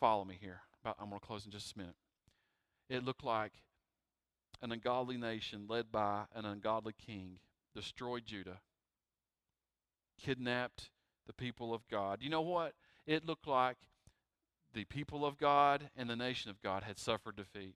follow 0.00 0.24
me 0.24 0.38
here. 0.40 0.62
But 0.82 0.96
I'm 0.98 1.10
going 1.10 1.20
to 1.20 1.26
close 1.26 1.44
in 1.44 1.52
just 1.52 1.76
a 1.76 1.78
minute. 1.78 1.94
It 2.88 3.04
looked 3.04 3.22
like 3.22 3.52
an 4.62 4.72
ungodly 4.72 5.18
nation 5.18 5.66
led 5.68 5.92
by 5.92 6.24
an 6.34 6.44
ungodly 6.44 6.94
king 6.94 7.38
destroyed 7.74 8.24
Judah, 8.26 8.60
kidnapped 10.18 10.90
the 11.26 11.32
people 11.32 11.72
of 11.72 11.86
God. 11.88 12.18
You 12.22 12.30
know 12.30 12.40
what? 12.40 12.74
It 13.06 13.26
looked 13.26 13.46
like 13.46 13.76
the 14.72 14.84
people 14.84 15.24
of 15.26 15.38
God 15.38 15.90
and 15.96 16.08
the 16.08 16.16
nation 16.16 16.50
of 16.50 16.62
God 16.62 16.82
had 16.84 16.98
suffered 16.98 17.36
defeat. 17.36 17.74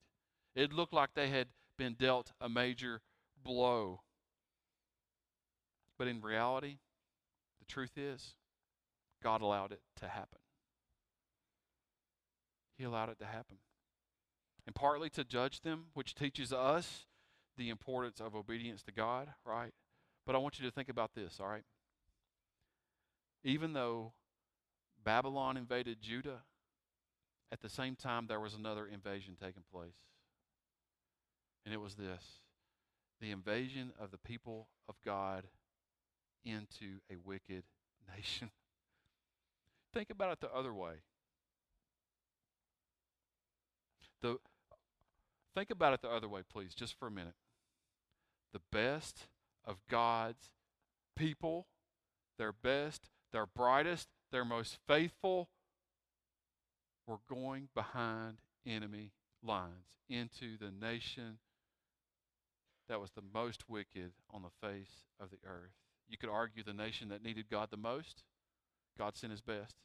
It 0.54 0.72
looked 0.72 0.92
like 0.92 1.10
they 1.14 1.28
had 1.30 1.48
been 1.76 1.94
dealt 1.94 2.32
a 2.40 2.48
major 2.48 3.00
blow. 3.42 4.02
But 5.98 6.08
in 6.08 6.20
reality, 6.20 6.78
The 7.66 7.72
truth 7.72 7.96
is, 7.96 8.34
God 9.22 9.40
allowed 9.40 9.72
it 9.72 9.80
to 9.96 10.08
happen. 10.08 10.38
He 12.76 12.84
allowed 12.84 13.08
it 13.08 13.18
to 13.20 13.24
happen. 13.24 13.58
And 14.66 14.74
partly 14.74 15.08
to 15.10 15.24
judge 15.24 15.60
them, 15.60 15.84
which 15.94 16.14
teaches 16.14 16.52
us 16.52 17.06
the 17.56 17.70
importance 17.70 18.20
of 18.20 18.34
obedience 18.34 18.82
to 18.82 18.92
God, 18.92 19.28
right? 19.46 19.72
But 20.26 20.34
I 20.34 20.38
want 20.38 20.58
you 20.58 20.66
to 20.66 20.72
think 20.72 20.88
about 20.88 21.14
this, 21.14 21.38
all 21.40 21.46
right? 21.46 21.64
Even 23.44 23.72
though 23.72 24.12
Babylon 25.02 25.56
invaded 25.56 26.00
Judah, 26.02 26.42
at 27.54 27.60
the 27.62 27.68
same 27.68 27.94
time 27.94 28.26
there 28.26 28.40
was 28.40 28.52
another 28.52 28.84
invasion 28.84 29.36
taking 29.40 29.62
place. 29.72 29.94
And 31.64 31.72
it 31.72 31.80
was 31.80 31.94
this 31.94 32.40
the 33.20 33.30
invasion 33.30 33.92
of 33.98 34.10
the 34.10 34.18
people 34.18 34.66
of 34.88 34.96
God 35.04 35.44
into 36.44 36.98
a 37.10 37.14
wicked 37.24 37.62
nation. 38.16 38.50
Think 39.94 40.10
about 40.10 40.32
it 40.32 40.40
the 40.40 40.52
other 40.52 40.74
way. 40.74 40.94
The, 44.20 44.38
think 45.54 45.70
about 45.70 45.94
it 45.94 46.02
the 46.02 46.10
other 46.10 46.28
way, 46.28 46.40
please, 46.50 46.74
just 46.74 46.98
for 46.98 47.06
a 47.06 47.10
minute. 47.10 47.36
The 48.52 48.60
best 48.72 49.28
of 49.64 49.76
God's 49.88 50.50
people, 51.16 51.68
their 52.36 52.52
best, 52.52 53.08
their 53.32 53.46
brightest, 53.46 54.08
their 54.32 54.44
most 54.44 54.78
faithful, 54.88 55.48
were 57.06 57.18
going 57.28 57.68
behind 57.74 58.38
enemy 58.66 59.12
lines 59.42 59.98
into 60.08 60.56
the 60.58 60.70
nation 60.70 61.38
that 62.88 63.00
was 63.00 63.10
the 63.12 63.22
most 63.32 63.68
wicked 63.68 64.12
on 64.30 64.42
the 64.42 64.66
face 64.66 65.04
of 65.20 65.30
the 65.30 65.38
earth. 65.46 65.72
You 66.08 66.18
could 66.18 66.28
argue 66.28 66.62
the 66.62 66.72
nation 66.72 67.08
that 67.08 67.22
needed 67.22 67.46
God 67.50 67.68
the 67.70 67.76
most, 67.76 68.22
God 68.98 69.16
sent 69.16 69.30
his 69.30 69.40
best. 69.40 69.76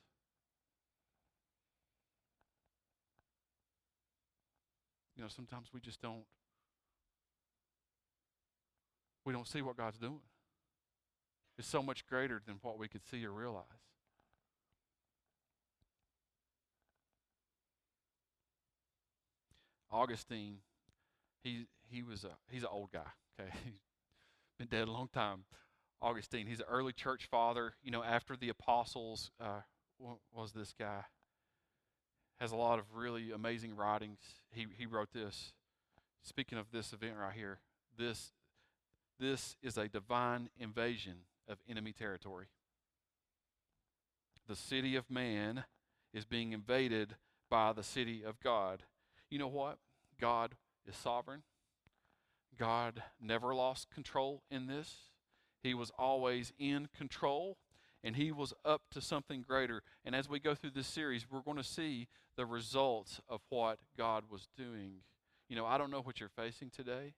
You 5.15 5.23
know, 5.23 5.29
sometimes 5.29 5.67
we 5.73 5.81
just 5.81 6.01
don't 6.01 6.23
we 9.25 9.33
don't 9.33 9.47
see 9.47 9.61
what 9.61 9.77
God's 9.77 9.97
doing. 9.97 10.21
It's 11.57 11.67
so 11.67 11.83
much 11.83 12.07
greater 12.07 12.41
than 12.45 12.55
what 12.61 12.79
we 12.79 12.87
could 12.87 13.01
see 13.11 13.25
or 13.25 13.31
realize. 13.31 13.65
Augustine, 19.91 20.57
he 21.43 21.65
he 21.89 22.03
was 22.03 22.23
a 22.23 22.31
he's 22.49 22.63
an 22.63 22.69
old 22.71 22.91
guy. 22.91 23.07
Okay, 23.39 23.49
he's 23.63 24.57
been 24.57 24.67
dead 24.67 24.87
a 24.87 24.91
long 24.91 25.09
time. 25.13 25.45
Augustine, 26.01 26.47
he's 26.47 26.59
an 26.59 26.65
early 26.69 26.93
church 26.93 27.27
father. 27.29 27.73
You 27.83 27.91
know, 27.91 28.03
after 28.03 28.35
the 28.37 28.49
apostles, 28.49 29.31
uh, 29.41 29.61
was 30.33 30.53
this 30.53 30.73
guy? 30.77 31.03
Has 32.39 32.51
a 32.53 32.55
lot 32.55 32.79
of 32.79 32.85
really 32.93 33.31
amazing 33.31 33.75
writings. 33.75 34.19
He 34.51 34.67
he 34.77 34.85
wrote 34.85 35.11
this. 35.13 35.53
Speaking 36.23 36.57
of 36.57 36.71
this 36.71 36.93
event 36.93 37.15
right 37.19 37.33
here, 37.33 37.59
this 37.97 38.31
this 39.19 39.57
is 39.61 39.77
a 39.77 39.87
divine 39.87 40.49
invasion 40.57 41.25
of 41.47 41.57
enemy 41.69 41.91
territory. 41.91 42.47
The 44.47 44.55
city 44.55 44.95
of 44.95 45.11
man 45.11 45.65
is 46.13 46.25
being 46.25 46.53
invaded 46.53 47.15
by 47.49 47.73
the 47.73 47.83
city 47.83 48.23
of 48.23 48.39
God. 48.39 48.83
You 49.29 49.39
know 49.39 49.47
what? 49.47 49.77
God 50.19 50.55
is 50.87 50.95
sovereign. 50.95 51.43
God 52.57 53.03
never 53.21 53.55
lost 53.55 53.89
control 53.89 54.43
in 54.49 54.67
this. 54.67 54.95
He 55.63 55.73
was 55.73 55.91
always 55.97 56.51
in 56.57 56.87
control 56.95 57.57
and 58.03 58.15
he 58.15 58.31
was 58.31 58.53
up 58.63 58.83
to 58.91 59.01
something 59.01 59.41
greater. 59.41 59.81
And 60.05 60.15
as 60.15 60.29
we 60.29 60.39
go 60.39 60.55
through 60.55 60.71
this 60.71 60.87
series, 60.87 61.25
we're 61.29 61.41
going 61.41 61.57
to 61.57 61.63
see 61.63 62.07
the 62.37 62.45
results 62.45 63.19
of 63.27 63.41
what 63.49 63.79
God 63.97 64.25
was 64.29 64.47
doing. 64.57 65.01
You 65.49 65.55
know, 65.55 65.65
I 65.65 65.77
don't 65.77 65.91
know 65.91 66.01
what 66.01 66.19
you're 66.19 66.29
facing 66.29 66.69
today. 66.69 67.13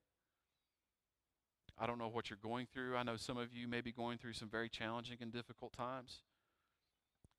I 1.78 1.86
don't 1.86 1.98
know 1.98 2.08
what 2.08 2.30
you're 2.30 2.38
going 2.42 2.66
through. 2.72 2.96
I 2.96 3.02
know 3.02 3.16
some 3.16 3.38
of 3.38 3.52
you 3.52 3.68
may 3.68 3.80
be 3.80 3.92
going 3.92 4.18
through 4.18 4.34
some 4.34 4.48
very 4.48 4.68
challenging 4.68 5.18
and 5.20 5.32
difficult 5.32 5.72
times. 5.72 6.22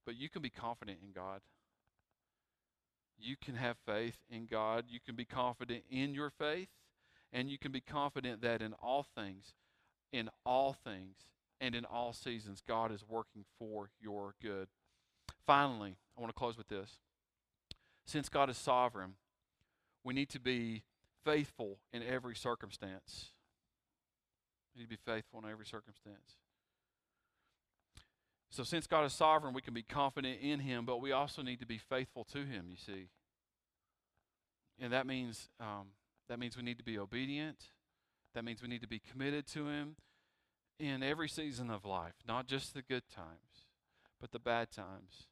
But 0.06 0.16
you 0.16 0.30
can 0.30 0.42
be 0.42 0.50
confident 0.50 1.00
in 1.04 1.12
God. 1.14 1.42
You 3.24 3.36
can 3.42 3.56
have 3.56 3.78
faith 3.86 4.18
in 4.30 4.48
God. 4.48 4.86
You 4.90 5.00
can 5.04 5.16
be 5.16 5.26
confident 5.26 5.84
in 5.90 6.14
your 6.14 6.30
faith. 6.30 6.68
And 7.32 7.50
you 7.50 7.58
can 7.58 7.72
be 7.72 7.82
confident 7.82 8.42
that 8.42 8.62
in 8.62 8.74
all 8.74 9.06
things, 9.16 9.54
in 10.12 10.30
all 10.46 10.74
things, 10.74 11.16
and 11.60 11.74
in 11.74 11.86
all 11.86 12.12
seasons, 12.14 12.62
God 12.68 12.92
is 12.92 13.04
working 13.08 13.46
for 13.58 13.90
your 14.02 14.36
good. 14.42 14.68
Finally, 15.48 15.96
I 16.18 16.22
want 16.22 16.30
to 16.30 16.38
close 16.38 16.58
with 16.58 16.68
this. 16.68 17.00
Since 18.06 18.28
God 18.30 18.50
is 18.50 18.58
sovereign, 18.58 19.14
we 20.04 20.14
need 20.14 20.30
to 20.30 20.40
be 20.40 20.84
faithful 21.24 21.78
in 21.94 22.04
every 22.04 22.36
circumstance. 22.36 23.32
We 24.76 24.82
need 24.82 24.90
to 24.90 24.98
be 24.98 25.12
faithful 25.12 25.40
in 25.40 25.50
every 25.50 25.66
circumstance. 25.66 26.43
So, 28.54 28.64
since 28.64 28.86
God 28.86 29.04
is 29.04 29.14
sovereign, 29.14 29.56
we 29.56 29.64
can 29.64 29.74
be 29.74 29.82
confident 29.82 30.38
in 30.40 30.60
Him, 30.60 30.86
but 30.86 31.02
we 31.02 31.12
also 31.12 31.42
need 31.42 31.60
to 31.62 31.66
be 31.66 31.80
faithful 31.80 32.24
to 32.26 32.46
Him, 32.46 32.68
you 32.70 32.78
see. 32.78 33.08
And 34.80 34.94
that 34.94 35.08
means, 35.08 35.50
um, 35.60 35.88
that 36.30 36.38
means 36.38 36.56
we 36.56 36.62
need 36.62 36.78
to 36.78 36.84
be 36.84 37.00
obedient. 37.00 37.58
That 38.36 38.46
means 38.46 38.62
we 38.62 38.68
need 38.68 38.84
to 38.84 38.88
be 38.88 39.00
committed 39.00 39.48
to 39.54 39.70
Him 39.70 39.96
in 40.80 41.02
every 41.02 41.28
season 41.28 41.72
of 41.72 41.84
life, 41.84 42.14
not 42.28 42.46
just 42.46 42.76
the 42.76 42.84
good 42.84 43.10
times, 43.10 43.66
but 44.22 44.32
the 44.32 44.38
bad 44.40 44.70
times. 44.72 45.26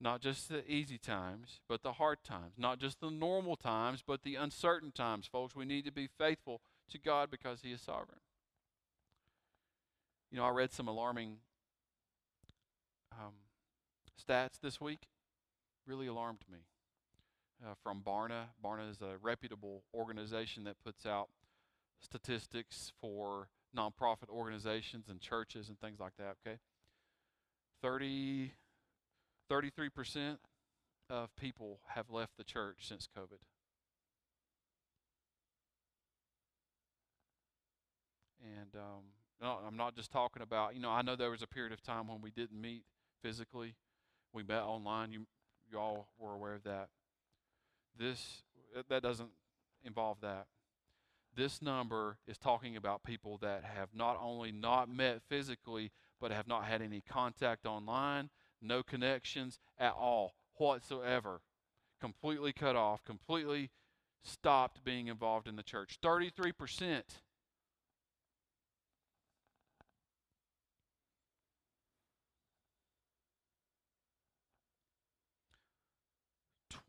Not 0.00 0.22
just 0.22 0.48
the 0.48 0.68
easy 0.70 0.96
times, 0.96 1.60
but 1.68 1.82
the 1.82 1.92
hard 1.92 2.24
times. 2.24 2.54
Not 2.56 2.78
just 2.78 2.98
the 2.98 3.10
normal 3.10 3.56
times, 3.56 4.02
but 4.06 4.22
the 4.22 4.36
uncertain 4.36 4.90
times, 4.90 5.26
folks. 5.26 5.54
We 5.54 5.66
need 5.66 5.84
to 5.84 5.92
be 5.92 6.08
faithful 6.18 6.62
to 6.90 6.98
God 6.98 7.30
because 7.30 7.60
He 7.60 7.72
is 7.72 7.82
sovereign. 7.82 8.20
You 10.30 10.38
know, 10.38 10.46
I 10.46 10.50
read 10.50 10.72
some 10.72 10.88
alarming 10.88 11.36
um, 13.20 13.34
stats 14.20 14.60
this 14.60 14.80
week 14.80 15.08
really 15.86 16.06
alarmed 16.06 16.44
me. 16.50 16.60
Uh, 17.64 17.72
from 17.82 18.02
Barna. 18.02 18.48
Barna 18.62 18.90
is 18.90 19.00
a 19.00 19.16
reputable 19.22 19.84
organization 19.94 20.64
that 20.64 20.76
puts 20.84 21.06
out 21.06 21.28
statistics 22.00 22.92
for 23.00 23.48
nonprofit 23.74 24.28
organizations 24.28 25.08
and 25.08 25.20
churches 25.20 25.68
and 25.68 25.78
things 25.80 25.98
like 25.98 26.12
that, 26.18 26.36
okay? 26.44 26.58
30, 27.80 28.52
33% 29.50 30.36
of 31.08 31.34
people 31.36 31.80
have 31.86 32.10
left 32.10 32.32
the 32.36 32.44
church 32.44 32.78
since 32.80 33.08
COVID. 33.16 33.38
And 38.42 38.74
um, 38.74 39.04
no, 39.40 39.58
I'm 39.66 39.76
not 39.76 39.94
just 39.94 40.10
talking 40.10 40.42
about, 40.42 40.74
you 40.74 40.80
know, 40.80 40.90
I 40.90 41.02
know 41.02 41.16
there 41.16 41.30
was 41.30 41.42
a 41.42 41.46
period 41.46 41.72
of 41.72 41.82
time 41.82 42.08
when 42.08 42.20
we 42.20 42.30
didn't 42.30 42.60
meet 42.60 42.84
physically. 43.24 43.74
We 44.34 44.42
met 44.42 44.62
online. 44.62 45.10
You, 45.10 45.26
you 45.72 45.78
all 45.78 46.08
were 46.18 46.34
aware 46.34 46.54
of 46.54 46.64
that. 46.64 46.88
This, 47.98 48.42
uh, 48.76 48.82
that 48.90 49.02
doesn't 49.02 49.30
involve 49.82 50.20
that. 50.20 50.46
This 51.34 51.62
number 51.62 52.18
is 52.28 52.36
talking 52.36 52.76
about 52.76 53.02
people 53.02 53.38
that 53.38 53.64
have 53.64 53.88
not 53.94 54.18
only 54.20 54.52
not 54.52 54.88
met 54.88 55.22
physically, 55.28 55.90
but 56.20 56.30
have 56.32 56.46
not 56.46 56.64
had 56.64 56.82
any 56.82 57.00
contact 57.00 57.66
online, 57.66 58.30
no 58.60 58.82
connections 58.82 59.58
at 59.78 59.94
all 59.94 60.34
whatsoever. 60.58 61.40
Completely 62.00 62.52
cut 62.52 62.76
off, 62.76 63.02
completely 63.04 63.70
stopped 64.22 64.84
being 64.84 65.08
involved 65.08 65.48
in 65.48 65.56
the 65.56 65.62
church. 65.62 65.98
33%. 66.02 67.02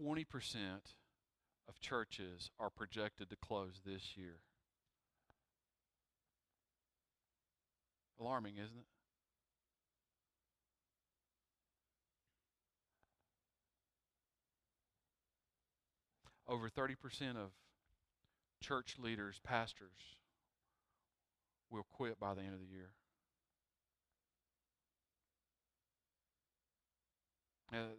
20% 0.02 0.26
of 1.68 1.80
churches 1.80 2.52
are 2.60 2.70
projected 2.70 3.30
to 3.30 3.36
close 3.36 3.82
this 3.86 4.16
year. 4.16 4.40
Alarming, 8.20 8.56
isn't 8.56 8.78
it? 8.78 8.86
Over 16.48 16.70
30% 16.70 16.96
of 17.38 17.52
church 18.62 18.98
leaders, 19.00 19.40
pastors, 19.44 20.18
will 21.72 21.86
quit 21.92 22.20
by 22.20 22.34
the 22.36 22.42
end 22.42 22.54
of 22.54 22.60
the 22.60 22.68
year. 22.68 22.92
Uh, 27.74 27.96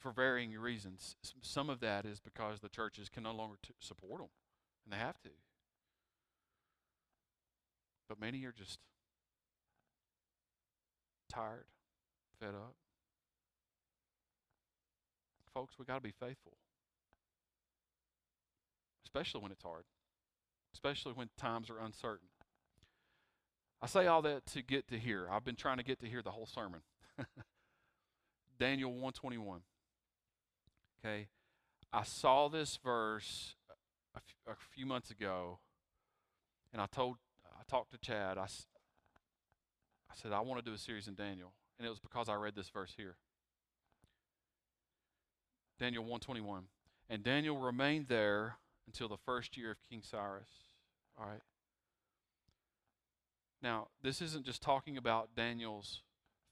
for 0.00 0.10
varying 0.10 0.52
reasons. 0.58 1.14
Some 1.42 1.70
of 1.70 1.80
that 1.80 2.06
is 2.06 2.20
because 2.20 2.60
the 2.60 2.68
churches 2.68 3.08
can 3.08 3.22
no 3.22 3.32
longer 3.32 3.56
t- 3.62 3.74
support 3.78 4.18
them, 4.18 4.30
and 4.84 4.92
they 4.92 4.98
have 4.98 5.20
to. 5.22 5.30
But 8.08 8.20
many 8.20 8.44
are 8.44 8.52
just 8.52 8.78
tired, 11.30 11.66
fed 12.40 12.54
up. 12.54 12.74
Folks, 15.54 15.74
we 15.78 15.84
got 15.84 15.96
to 15.96 16.00
be 16.00 16.12
faithful, 16.12 16.56
especially 19.04 19.42
when 19.42 19.52
it's 19.52 19.62
hard, 19.62 19.84
especially 20.74 21.12
when 21.12 21.28
times 21.36 21.70
are 21.70 21.78
uncertain. 21.78 22.28
I 23.82 23.86
say 23.86 24.06
all 24.06 24.22
that 24.22 24.46
to 24.46 24.62
get 24.62 24.88
to 24.88 24.98
here. 24.98 25.26
I've 25.30 25.44
been 25.44 25.56
trying 25.56 25.78
to 25.78 25.82
get 25.82 26.00
to 26.00 26.06
here 26.06 26.22
the 26.22 26.30
whole 26.30 26.46
sermon. 26.46 26.80
Daniel 28.58 28.90
121. 28.90 29.60
Okay. 31.04 31.28
I 31.92 32.02
saw 32.02 32.48
this 32.48 32.78
verse 32.84 33.54
a, 34.14 34.18
f- 34.18 34.54
a 34.54 34.74
few 34.74 34.86
months 34.86 35.10
ago, 35.10 35.58
and 36.72 36.80
I 36.80 36.86
told, 36.86 37.16
I 37.46 37.62
talked 37.68 37.90
to 37.92 37.98
Chad. 37.98 38.38
I, 38.38 38.44
s- 38.44 38.66
I 40.10 40.14
said, 40.14 40.32
I 40.32 40.40
want 40.40 40.64
to 40.64 40.70
do 40.70 40.74
a 40.74 40.78
series 40.78 41.08
in 41.08 41.14
Daniel. 41.14 41.52
And 41.78 41.86
it 41.86 41.90
was 41.90 41.98
because 41.98 42.28
I 42.28 42.34
read 42.34 42.54
this 42.54 42.68
verse 42.68 42.92
here. 42.96 43.16
Daniel 45.78 46.02
121. 46.02 46.64
And 47.08 47.22
Daniel 47.24 47.56
remained 47.56 48.06
there 48.08 48.56
until 48.86 49.08
the 49.08 49.16
first 49.16 49.56
year 49.56 49.70
of 49.70 49.78
King 49.88 50.02
Cyrus. 50.02 50.50
All 51.18 51.26
right. 51.26 51.40
Now, 53.62 53.88
this 54.02 54.20
isn't 54.20 54.44
just 54.44 54.62
talking 54.62 54.96
about 54.96 55.30
Daniel's 55.34 56.02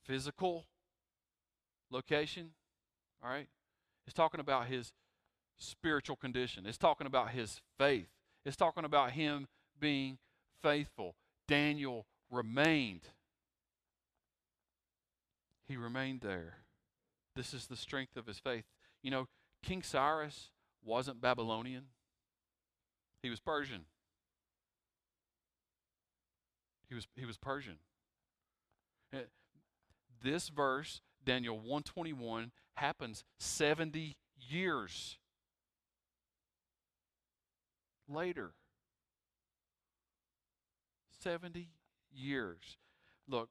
physical 0.05 0.67
location, 1.91 2.51
all 3.23 3.31
right? 3.31 3.49
It's 4.09 4.15
talking 4.15 4.41
about 4.41 4.69
his 4.69 4.95
spiritual 5.59 6.17
condition. 6.17 6.65
It's 6.65 6.79
talking 6.79 7.07
about 7.07 7.29
his 7.33 7.61
faith. 7.79 8.09
It's 8.47 8.57
talking 8.57 8.87
about 8.87 9.11
him 9.11 9.49
being 9.79 10.17
faithful. 10.63 11.15
Daniel 11.47 12.07
remained. 12.31 13.03
He 15.69 15.77
remained 15.77 16.23
there. 16.23 16.61
This 17.37 17.53
is 17.53 17.67
the 17.67 17.77
strength 17.77 18.17
of 18.17 18.27
his 18.27 18.39
faith. 18.39 18.65
You 19.03 19.11
know, 19.11 19.27
King 19.63 19.83
Cyrus 19.83 20.53
wasn't 20.83 21.21
Babylonian, 21.21 21.89
he 23.23 23.29
was 23.29 23.41
Persian. 23.41 23.85
He 26.89 26.95
was, 26.95 27.07
he 27.15 27.27
was 27.27 27.37
Persian. 27.37 27.77
Uh, 29.13 29.19
This 30.23 30.49
verse, 30.49 31.03
Daniel 31.23 31.57
121, 31.57 32.53
happens 32.79 33.25
70 33.39 34.17
years 34.39 35.19
later. 38.09 38.53
70 41.23 41.69
years. 42.13 42.77
Look, 43.27 43.51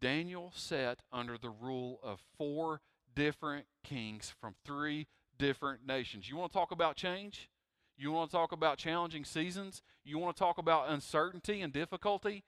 Daniel 0.00 0.52
sat 0.54 0.98
under 1.12 1.38
the 1.38 1.50
rule 1.50 2.00
of 2.02 2.20
four 2.36 2.80
different 3.14 3.66
kings 3.82 4.34
from 4.40 4.54
three 4.64 5.06
different 5.38 5.86
nations. 5.86 6.28
You 6.28 6.36
want 6.36 6.52
to 6.52 6.58
talk 6.58 6.70
about 6.70 6.96
change? 6.96 7.48
You 7.96 8.12
want 8.12 8.30
to 8.30 8.36
talk 8.36 8.52
about 8.52 8.76
challenging 8.76 9.24
seasons? 9.24 9.82
You 10.04 10.18
want 10.18 10.36
to 10.36 10.38
talk 10.38 10.58
about 10.58 10.90
uncertainty 10.90 11.62
and 11.62 11.72
difficulty? 11.72 12.44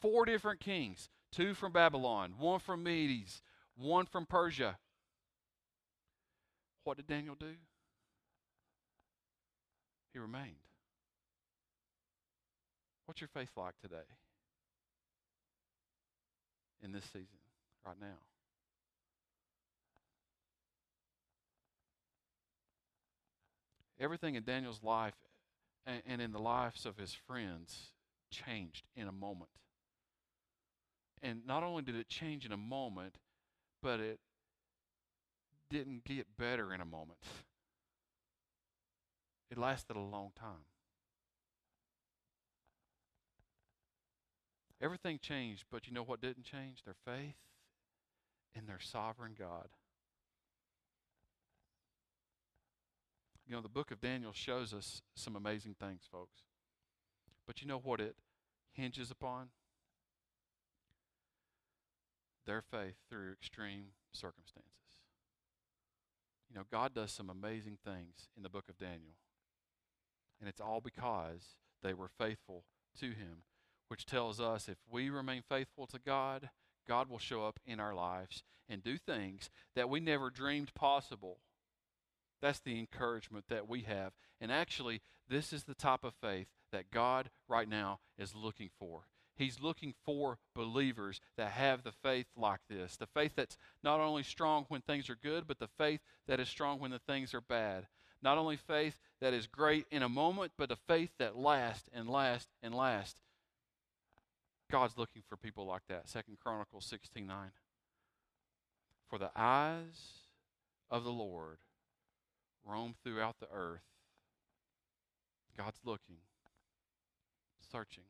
Four 0.00 0.24
different 0.24 0.60
kings 0.60 1.08
two 1.30 1.54
from 1.54 1.72
Babylon, 1.72 2.34
one 2.38 2.60
from 2.60 2.84
Medes, 2.84 3.42
one 3.76 4.06
from 4.06 4.24
Persia. 4.24 4.78
What 6.84 6.98
did 6.98 7.06
Daniel 7.06 7.34
do? 7.34 7.54
He 10.12 10.18
remained. 10.18 10.56
What's 13.06 13.20
your 13.20 13.28
faith 13.28 13.50
like 13.56 13.74
today? 13.82 14.06
In 16.82 16.92
this 16.92 17.04
season, 17.04 17.38
right 17.86 17.96
now? 18.00 18.18
Everything 23.98 24.34
in 24.34 24.42
Daniel's 24.42 24.82
life 24.82 25.14
and, 25.86 26.20
in 26.20 26.32
the 26.32 26.38
lives 26.38 26.84
of 26.84 26.98
his 26.98 27.14
friends 27.26 27.92
changed 28.30 28.84
in 28.96 29.08
a 29.08 29.12
moment. 29.12 29.50
And 31.22 31.46
not 31.46 31.62
only 31.62 31.82
did 31.82 31.94
it 31.94 32.08
change 32.08 32.44
in 32.44 32.52
a 32.52 32.56
moment, 32.56 33.16
but 33.82 34.00
it 34.00 34.18
didn't 35.74 36.04
get 36.04 36.26
better 36.38 36.72
in 36.72 36.80
a 36.80 36.84
moment. 36.84 37.18
It 39.50 39.58
lasted 39.58 39.96
a 39.96 40.00
long 40.00 40.30
time. 40.38 40.66
Everything 44.80 45.18
changed, 45.20 45.64
but 45.72 45.88
you 45.88 45.92
know 45.92 46.04
what 46.04 46.20
didn't 46.20 46.44
change? 46.44 46.84
Their 46.84 46.94
faith 47.04 47.34
in 48.54 48.66
their 48.66 48.78
sovereign 48.78 49.32
God. 49.36 49.66
You 53.44 53.56
know, 53.56 53.60
the 53.60 53.68
book 53.68 53.90
of 53.90 54.00
Daniel 54.00 54.32
shows 54.32 54.72
us 54.72 55.02
some 55.16 55.34
amazing 55.34 55.74
things, 55.80 56.02
folks. 56.10 56.42
But 57.48 57.60
you 57.60 57.66
know 57.66 57.78
what 57.78 58.00
it 58.00 58.14
hinges 58.72 59.10
upon? 59.10 59.48
Their 62.46 62.62
faith 62.62 62.94
through 63.10 63.32
extreme 63.32 63.86
circumstances. 64.12 64.83
You 66.48 66.56
know, 66.56 66.64
God 66.70 66.94
does 66.94 67.12
some 67.12 67.30
amazing 67.30 67.78
things 67.84 68.28
in 68.36 68.42
the 68.42 68.48
book 68.48 68.68
of 68.68 68.78
Daniel. 68.78 69.16
And 70.40 70.48
it's 70.48 70.60
all 70.60 70.80
because 70.80 71.56
they 71.82 71.94
were 71.94 72.08
faithful 72.08 72.64
to 73.00 73.06
Him, 73.06 73.42
which 73.88 74.06
tells 74.06 74.40
us 74.40 74.68
if 74.68 74.78
we 74.90 75.10
remain 75.10 75.42
faithful 75.48 75.86
to 75.88 75.98
God, 75.98 76.50
God 76.86 77.08
will 77.08 77.18
show 77.18 77.44
up 77.44 77.58
in 77.66 77.80
our 77.80 77.94
lives 77.94 78.42
and 78.68 78.82
do 78.82 78.98
things 78.98 79.50
that 79.74 79.88
we 79.88 80.00
never 80.00 80.30
dreamed 80.30 80.74
possible. 80.74 81.38
That's 82.42 82.60
the 82.60 82.78
encouragement 82.78 83.46
that 83.48 83.68
we 83.68 83.82
have. 83.82 84.12
And 84.40 84.52
actually, 84.52 85.00
this 85.28 85.52
is 85.52 85.64
the 85.64 85.74
type 85.74 86.04
of 86.04 86.14
faith 86.20 86.48
that 86.72 86.90
God 86.90 87.30
right 87.48 87.68
now 87.68 88.00
is 88.18 88.34
looking 88.34 88.70
for. 88.78 89.04
He's 89.36 89.60
looking 89.60 89.94
for 90.04 90.38
believers 90.54 91.20
that 91.36 91.50
have 91.50 91.82
the 91.82 91.92
faith 91.92 92.26
like 92.36 92.60
this. 92.68 92.96
The 92.96 93.06
faith 93.06 93.32
that's 93.34 93.56
not 93.82 94.00
only 94.00 94.22
strong 94.22 94.66
when 94.68 94.80
things 94.80 95.10
are 95.10 95.18
good, 95.20 95.46
but 95.46 95.58
the 95.58 95.66
faith 95.66 96.00
that 96.28 96.38
is 96.38 96.48
strong 96.48 96.78
when 96.78 96.92
the 96.92 97.00
things 97.00 97.34
are 97.34 97.40
bad. 97.40 97.86
Not 98.22 98.38
only 98.38 98.56
faith 98.56 99.00
that 99.20 99.34
is 99.34 99.46
great 99.46 99.86
in 99.90 100.02
a 100.02 100.08
moment, 100.08 100.52
but 100.56 100.70
a 100.70 100.76
faith 100.76 101.10
that 101.18 101.36
lasts 101.36 101.88
and 101.92 102.08
lasts 102.08 102.52
and 102.62 102.74
lasts. 102.74 103.20
God's 104.70 104.96
looking 104.96 105.22
for 105.28 105.36
people 105.36 105.66
like 105.66 105.82
that. 105.88 106.08
Second 106.08 106.38
Chronicles 106.40 106.86
16 106.86 107.26
9. 107.26 107.50
For 109.10 109.18
the 109.18 109.30
eyes 109.36 110.28
of 110.90 111.04
the 111.04 111.12
Lord 111.12 111.58
roam 112.64 112.94
throughout 113.02 113.36
the 113.40 113.48
earth. 113.52 113.82
God's 115.56 115.80
looking, 115.84 116.16
searching 117.70 118.04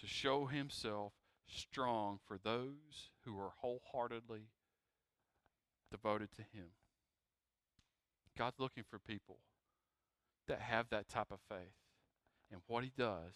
to 0.00 0.06
show 0.06 0.46
himself 0.46 1.12
strong 1.46 2.18
for 2.26 2.38
those 2.42 3.10
who 3.24 3.38
are 3.38 3.52
wholeheartedly 3.60 4.48
devoted 5.90 6.32
to 6.32 6.42
him. 6.42 6.68
God's 8.36 8.58
looking 8.58 8.84
for 8.88 8.98
people 8.98 9.38
that 10.48 10.60
have 10.60 10.88
that 10.90 11.08
type 11.08 11.30
of 11.30 11.38
faith. 11.48 11.74
And 12.50 12.60
what 12.66 12.84
he 12.84 12.92
does, 12.96 13.34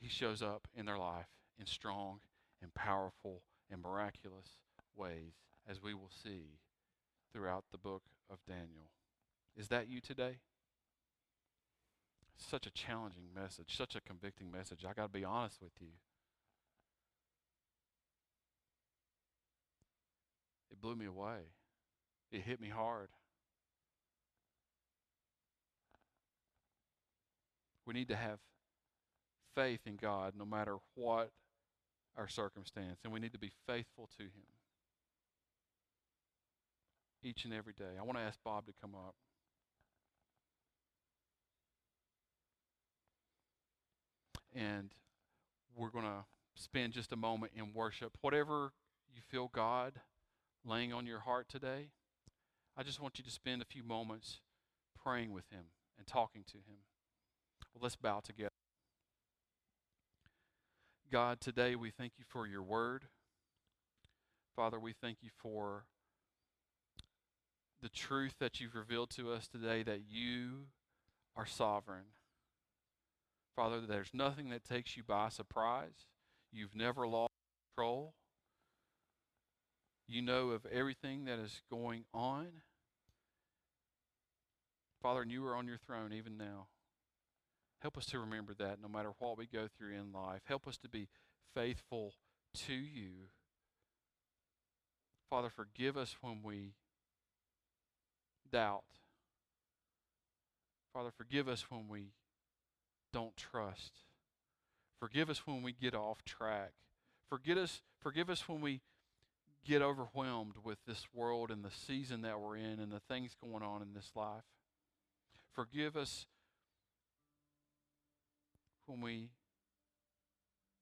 he 0.00 0.08
shows 0.08 0.42
up 0.42 0.68
in 0.74 0.86
their 0.86 0.98
life 0.98 1.26
in 1.58 1.66
strong 1.66 2.20
and 2.62 2.72
powerful 2.74 3.42
and 3.70 3.82
miraculous 3.82 4.58
ways, 4.96 5.34
as 5.68 5.82
we 5.82 5.94
will 5.94 6.10
see 6.10 6.58
throughout 7.32 7.64
the 7.70 7.78
book 7.78 8.02
of 8.30 8.38
Daniel. 8.46 8.90
Is 9.56 9.68
that 9.68 9.88
you 9.88 10.00
today? 10.00 10.38
Such 12.38 12.66
a 12.66 12.70
challenging 12.70 13.24
message, 13.34 13.76
such 13.76 13.96
a 13.96 14.00
convicting 14.00 14.50
message. 14.50 14.84
I 14.88 14.92
got 14.94 15.12
to 15.12 15.18
be 15.18 15.24
honest 15.24 15.60
with 15.60 15.72
you. 15.80 15.88
It 20.70 20.80
blew 20.80 20.94
me 20.94 21.06
away. 21.06 21.40
It 22.30 22.42
hit 22.42 22.60
me 22.60 22.68
hard. 22.68 23.08
We 27.84 27.94
need 27.94 28.08
to 28.08 28.16
have 28.16 28.38
faith 29.54 29.80
in 29.86 29.96
God 29.96 30.34
no 30.38 30.44
matter 30.44 30.76
what 30.94 31.30
our 32.16 32.28
circumstance, 32.28 33.00
and 33.02 33.12
we 33.12 33.20
need 33.20 33.32
to 33.32 33.38
be 33.38 33.50
faithful 33.66 34.08
to 34.18 34.24
Him 34.24 34.46
each 37.22 37.44
and 37.44 37.52
every 37.52 37.72
day. 37.72 37.96
I 37.98 38.02
want 38.02 38.18
to 38.18 38.22
ask 38.22 38.38
Bob 38.44 38.66
to 38.66 38.72
come 38.80 38.94
up. 38.94 39.14
And 44.54 44.90
we're 45.76 45.90
going 45.90 46.04
to 46.04 46.24
spend 46.54 46.92
just 46.92 47.12
a 47.12 47.16
moment 47.16 47.52
in 47.54 47.72
worship. 47.72 48.16
Whatever 48.20 48.72
you 49.14 49.22
feel 49.28 49.50
God 49.52 49.94
laying 50.64 50.92
on 50.92 51.06
your 51.06 51.20
heart 51.20 51.48
today, 51.48 51.90
I 52.76 52.82
just 52.82 53.00
want 53.00 53.18
you 53.18 53.24
to 53.24 53.30
spend 53.30 53.62
a 53.62 53.64
few 53.64 53.82
moments 53.82 54.40
praying 55.02 55.32
with 55.32 55.48
Him 55.50 55.64
and 55.96 56.06
talking 56.06 56.44
to 56.48 56.56
Him. 56.56 56.80
Well, 57.74 57.82
let's 57.82 57.96
bow 57.96 58.20
together. 58.20 58.50
God, 61.10 61.40
today 61.40 61.74
we 61.74 61.90
thank 61.90 62.12
you 62.18 62.24
for 62.28 62.46
your 62.46 62.62
word. 62.62 63.04
Father, 64.54 64.78
we 64.78 64.92
thank 64.92 65.18
you 65.22 65.30
for 65.40 65.84
the 67.80 67.88
truth 67.88 68.34
that 68.40 68.60
you've 68.60 68.74
revealed 68.74 69.10
to 69.10 69.32
us 69.32 69.48
today 69.48 69.82
that 69.84 70.00
you 70.08 70.66
are 71.36 71.46
sovereign. 71.46 72.04
Father, 73.58 73.80
there's 73.80 74.14
nothing 74.14 74.50
that 74.50 74.62
takes 74.62 74.96
you 74.96 75.02
by 75.02 75.30
surprise. 75.30 76.06
You've 76.52 76.76
never 76.76 77.08
lost 77.08 77.32
control. 77.74 78.14
You 80.06 80.22
know 80.22 80.50
of 80.50 80.64
everything 80.66 81.24
that 81.24 81.40
is 81.40 81.60
going 81.68 82.04
on. 82.14 82.46
Father, 85.02 85.22
and 85.22 85.32
you 85.32 85.44
are 85.44 85.56
on 85.56 85.66
your 85.66 85.76
throne 85.76 86.12
even 86.12 86.38
now. 86.38 86.68
Help 87.82 87.98
us 87.98 88.06
to 88.06 88.20
remember 88.20 88.54
that 88.54 88.80
no 88.80 88.86
matter 88.86 89.10
what 89.18 89.36
we 89.36 89.46
go 89.46 89.66
through 89.76 89.94
in 89.94 90.12
life. 90.12 90.42
Help 90.44 90.68
us 90.68 90.78
to 90.78 90.88
be 90.88 91.08
faithful 91.52 92.14
to 92.66 92.74
you. 92.74 93.26
Father, 95.30 95.50
forgive 95.50 95.96
us 95.96 96.14
when 96.20 96.42
we 96.44 96.74
doubt. 98.52 98.84
Father, 100.94 101.10
forgive 101.10 101.48
us 101.48 101.66
when 101.68 101.88
we 101.88 102.12
don't 103.12 103.36
trust. 103.36 103.92
Forgive 105.00 105.30
us 105.30 105.46
when 105.46 105.62
we 105.62 105.72
get 105.72 105.94
off 105.94 106.24
track. 106.24 106.72
Forgive 107.28 107.58
us, 107.58 107.82
forgive 108.00 108.30
us 108.30 108.48
when 108.48 108.60
we 108.60 108.80
get 109.64 109.82
overwhelmed 109.82 110.54
with 110.64 110.78
this 110.86 111.06
world 111.14 111.50
and 111.50 111.64
the 111.64 111.70
season 111.70 112.22
that 112.22 112.40
we're 112.40 112.56
in 112.56 112.80
and 112.80 112.90
the 112.90 113.00
things 113.08 113.36
going 113.40 113.62
on 113.62 113.82
in 113.82 113.92
this 113.94 114.10
life. 114.14 114.44
Forgive 115.54 115.96
us 115.96 116.26
when 118.86 119.00
we 119.00 119.28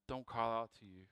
don't 0.07 0.27
call 0.27 0.53
out 0.53 0.70
to 0.79 0.87
you. 0.87 1.07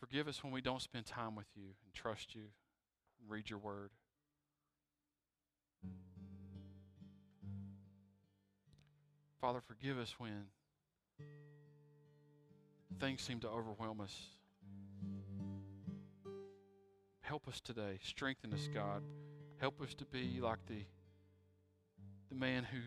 Forgive 0.00 0.28
us 0.28 0.42
when 0.42 0.52
we 0.52 0.60
don't 0.60 0.82
spend 0.82 1.06
time 1.06 1.34
with 1.34 1.48
you 1.54 1.64
and 1.84 1.94
trust 1.94 2.34
you 2.34 2.48
and 3.20 3.30
read 3.30 3.50
your 3.50 3.58
word. 3.58 3.90
Father, 9.44 9.60
forgive 9.60 9.98
us 9.98 10.14
when 10.16 10.46
things 12.98 13.20
seem 13.20 13.40
to 13.40 13.46
overwhelm 13.46 14.00
us. 14.00 14.18
Help 17.20 17.46
us 17.46 17.60
today. 17.60 17.98
Strengthen 18.02 18.54
us, 18.54 18.70
God. 18.72 19.02
Help 19.58 19.82
us 19.82 19.92
to 19.96 20.06
be 20.06 20.40
like 20.40 20.60
the, 20.66 20.86
the 22.30 22.34
man 22.34 22.64
who 22.64 22.78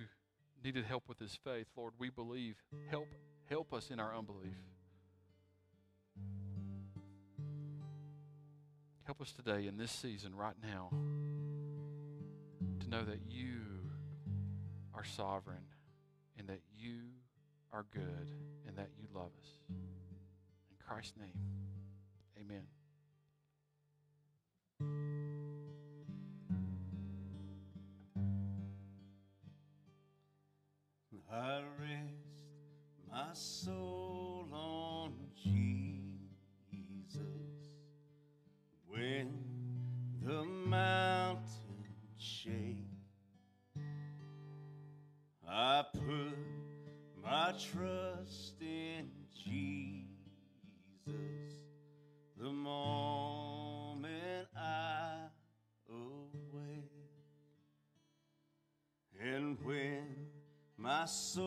needed 0.64 0.84
help 0.84 1.03
with 1.08 1.20
his 1.20 1.38
faith. 1.43 1.68
Lord, 1.78 1.93
we 1.99 2.10
believe. 2.10 2.55
Help, 2.89 3.05
help 3.45 3.72
us 3.72 3.91
in 3.91 3.99
our 3.99 4.18
unbelief. 4.18 4.58
Help 9.03 9.22
us 9.22 9.32
today 9.32 9.68
in 9.68 9.78
this 9.78 9.91
season, 9.91 10.34
right 10.34 10.58
now, 10.64 10.89
to 12.80 12.89
know 12.89 13.03
that 13.05 13.20
you 13.30 13.60
are 14.95 15.05
sovereign 15.05 15.62
and 16.38 16.48
that 16.48 16.62
you 16.78 17.00
are 17.74 17.86
good 17.94 18.28
and 18.68 18.78
that 18.78 18.90
you 19.00 19.08
love 19.14 19.32
us. 19.40 19.50
In 19.70 20.78
Christ's 20.86 21.14
name, 21.18 21.34
amen. 22.40 22.64
I 31.30 31.62
rest 31.80 32.46
my 33.12 33.28
soul 33.34 34.07
trust 47.58 48.62
in 48.62 49.10
Jesus 49.34 50.05
the 52.38 52.51
moment 52.51 54.47
I 54.55 55.26
awake. 55.89 56.91
And 59.20 59.58
when 59.64 60.05
my 60.78 61.05
soul 61.05 61.47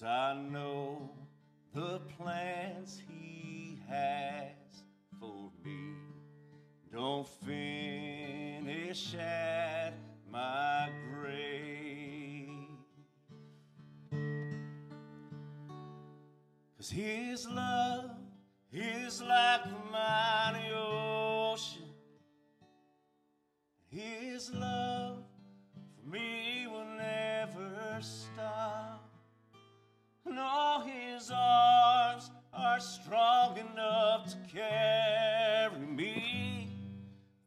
Cause 0.00 0.08
I 0.08 0.34
know 0.50 1.10
the 1.74 2.00
plans 2.16 3.02
He 3.06 3.78
has 3.86 4.82
for 5.18 5.50
me 5.62 5.92
don't 6.90 7.28
finish 7.44 9.14
at 9.14 9.92
my 10.32 10.88
grave. 11.12 12.48
Cause 16.78 16.90
his 16.90 17.46
love 17.46 18.12
is 18.72 19.20
like 19.20 19.64
the 19.64 19.76
mighty 19.92 20.72
ocean. 20.74 21.82
His 23.90 24.50
love 24.54 24.99
are 32.80 32.82
strong 32.82 33.58
enough 33.58 34.26
to 34.26 34.36
carry 34.56 35.86
me 35.86 36.66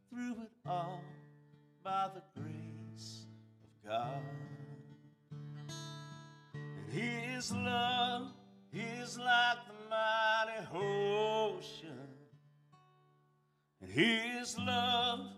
through 0.08 0.30
it 0.30 0.50
all 0.64 1.02
by 1.82 2.08
the 2.14 2.22
grace 2.40 3.26
of 3.64 3.90
God. 3.90 4.22
And 6.52 6.92
His 6.92 7.50
love 7.52 8.32
is 8.72 9.18
like 9.18 9.58
the 9.66 9.74
mighty 9.90 10.68
ocean, 10.72 12.08
and 13.80 13.90
His 13.90 14.56
love 14.56 15.32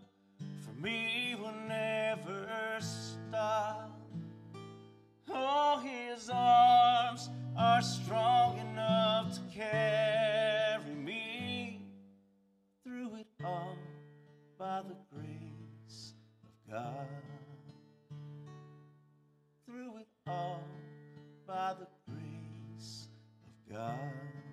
for 0.62 0.78
me 0.78 1.36
will 1.40 1.55
never 1.66 2.78
stop. 2.80 3.99
Oh, 5.30 5.80
His 5.82 6.28
arms 6.30 7.30
are 7.59 7.80
strong 7.80 8.59
enough 8.59 9.34
to 9.34 9.40
carry 9.54 10.94
me 10.94 11.80
through 12.84 13.16
it 13.16 13.26
all 13.44 13.76
by 14.59 14.82
the 14.86 14.96
grace 15.14 16.14
of 16.44 16.72
God. 16.72 17.09
Through 19.64 19.98
it 19.98 20.09
all 20.26 20.62
by 21.46 21.74
the 21.78 21.86
grace 22.12 23.09
of 23.46 23.74
God. 23.74 24.45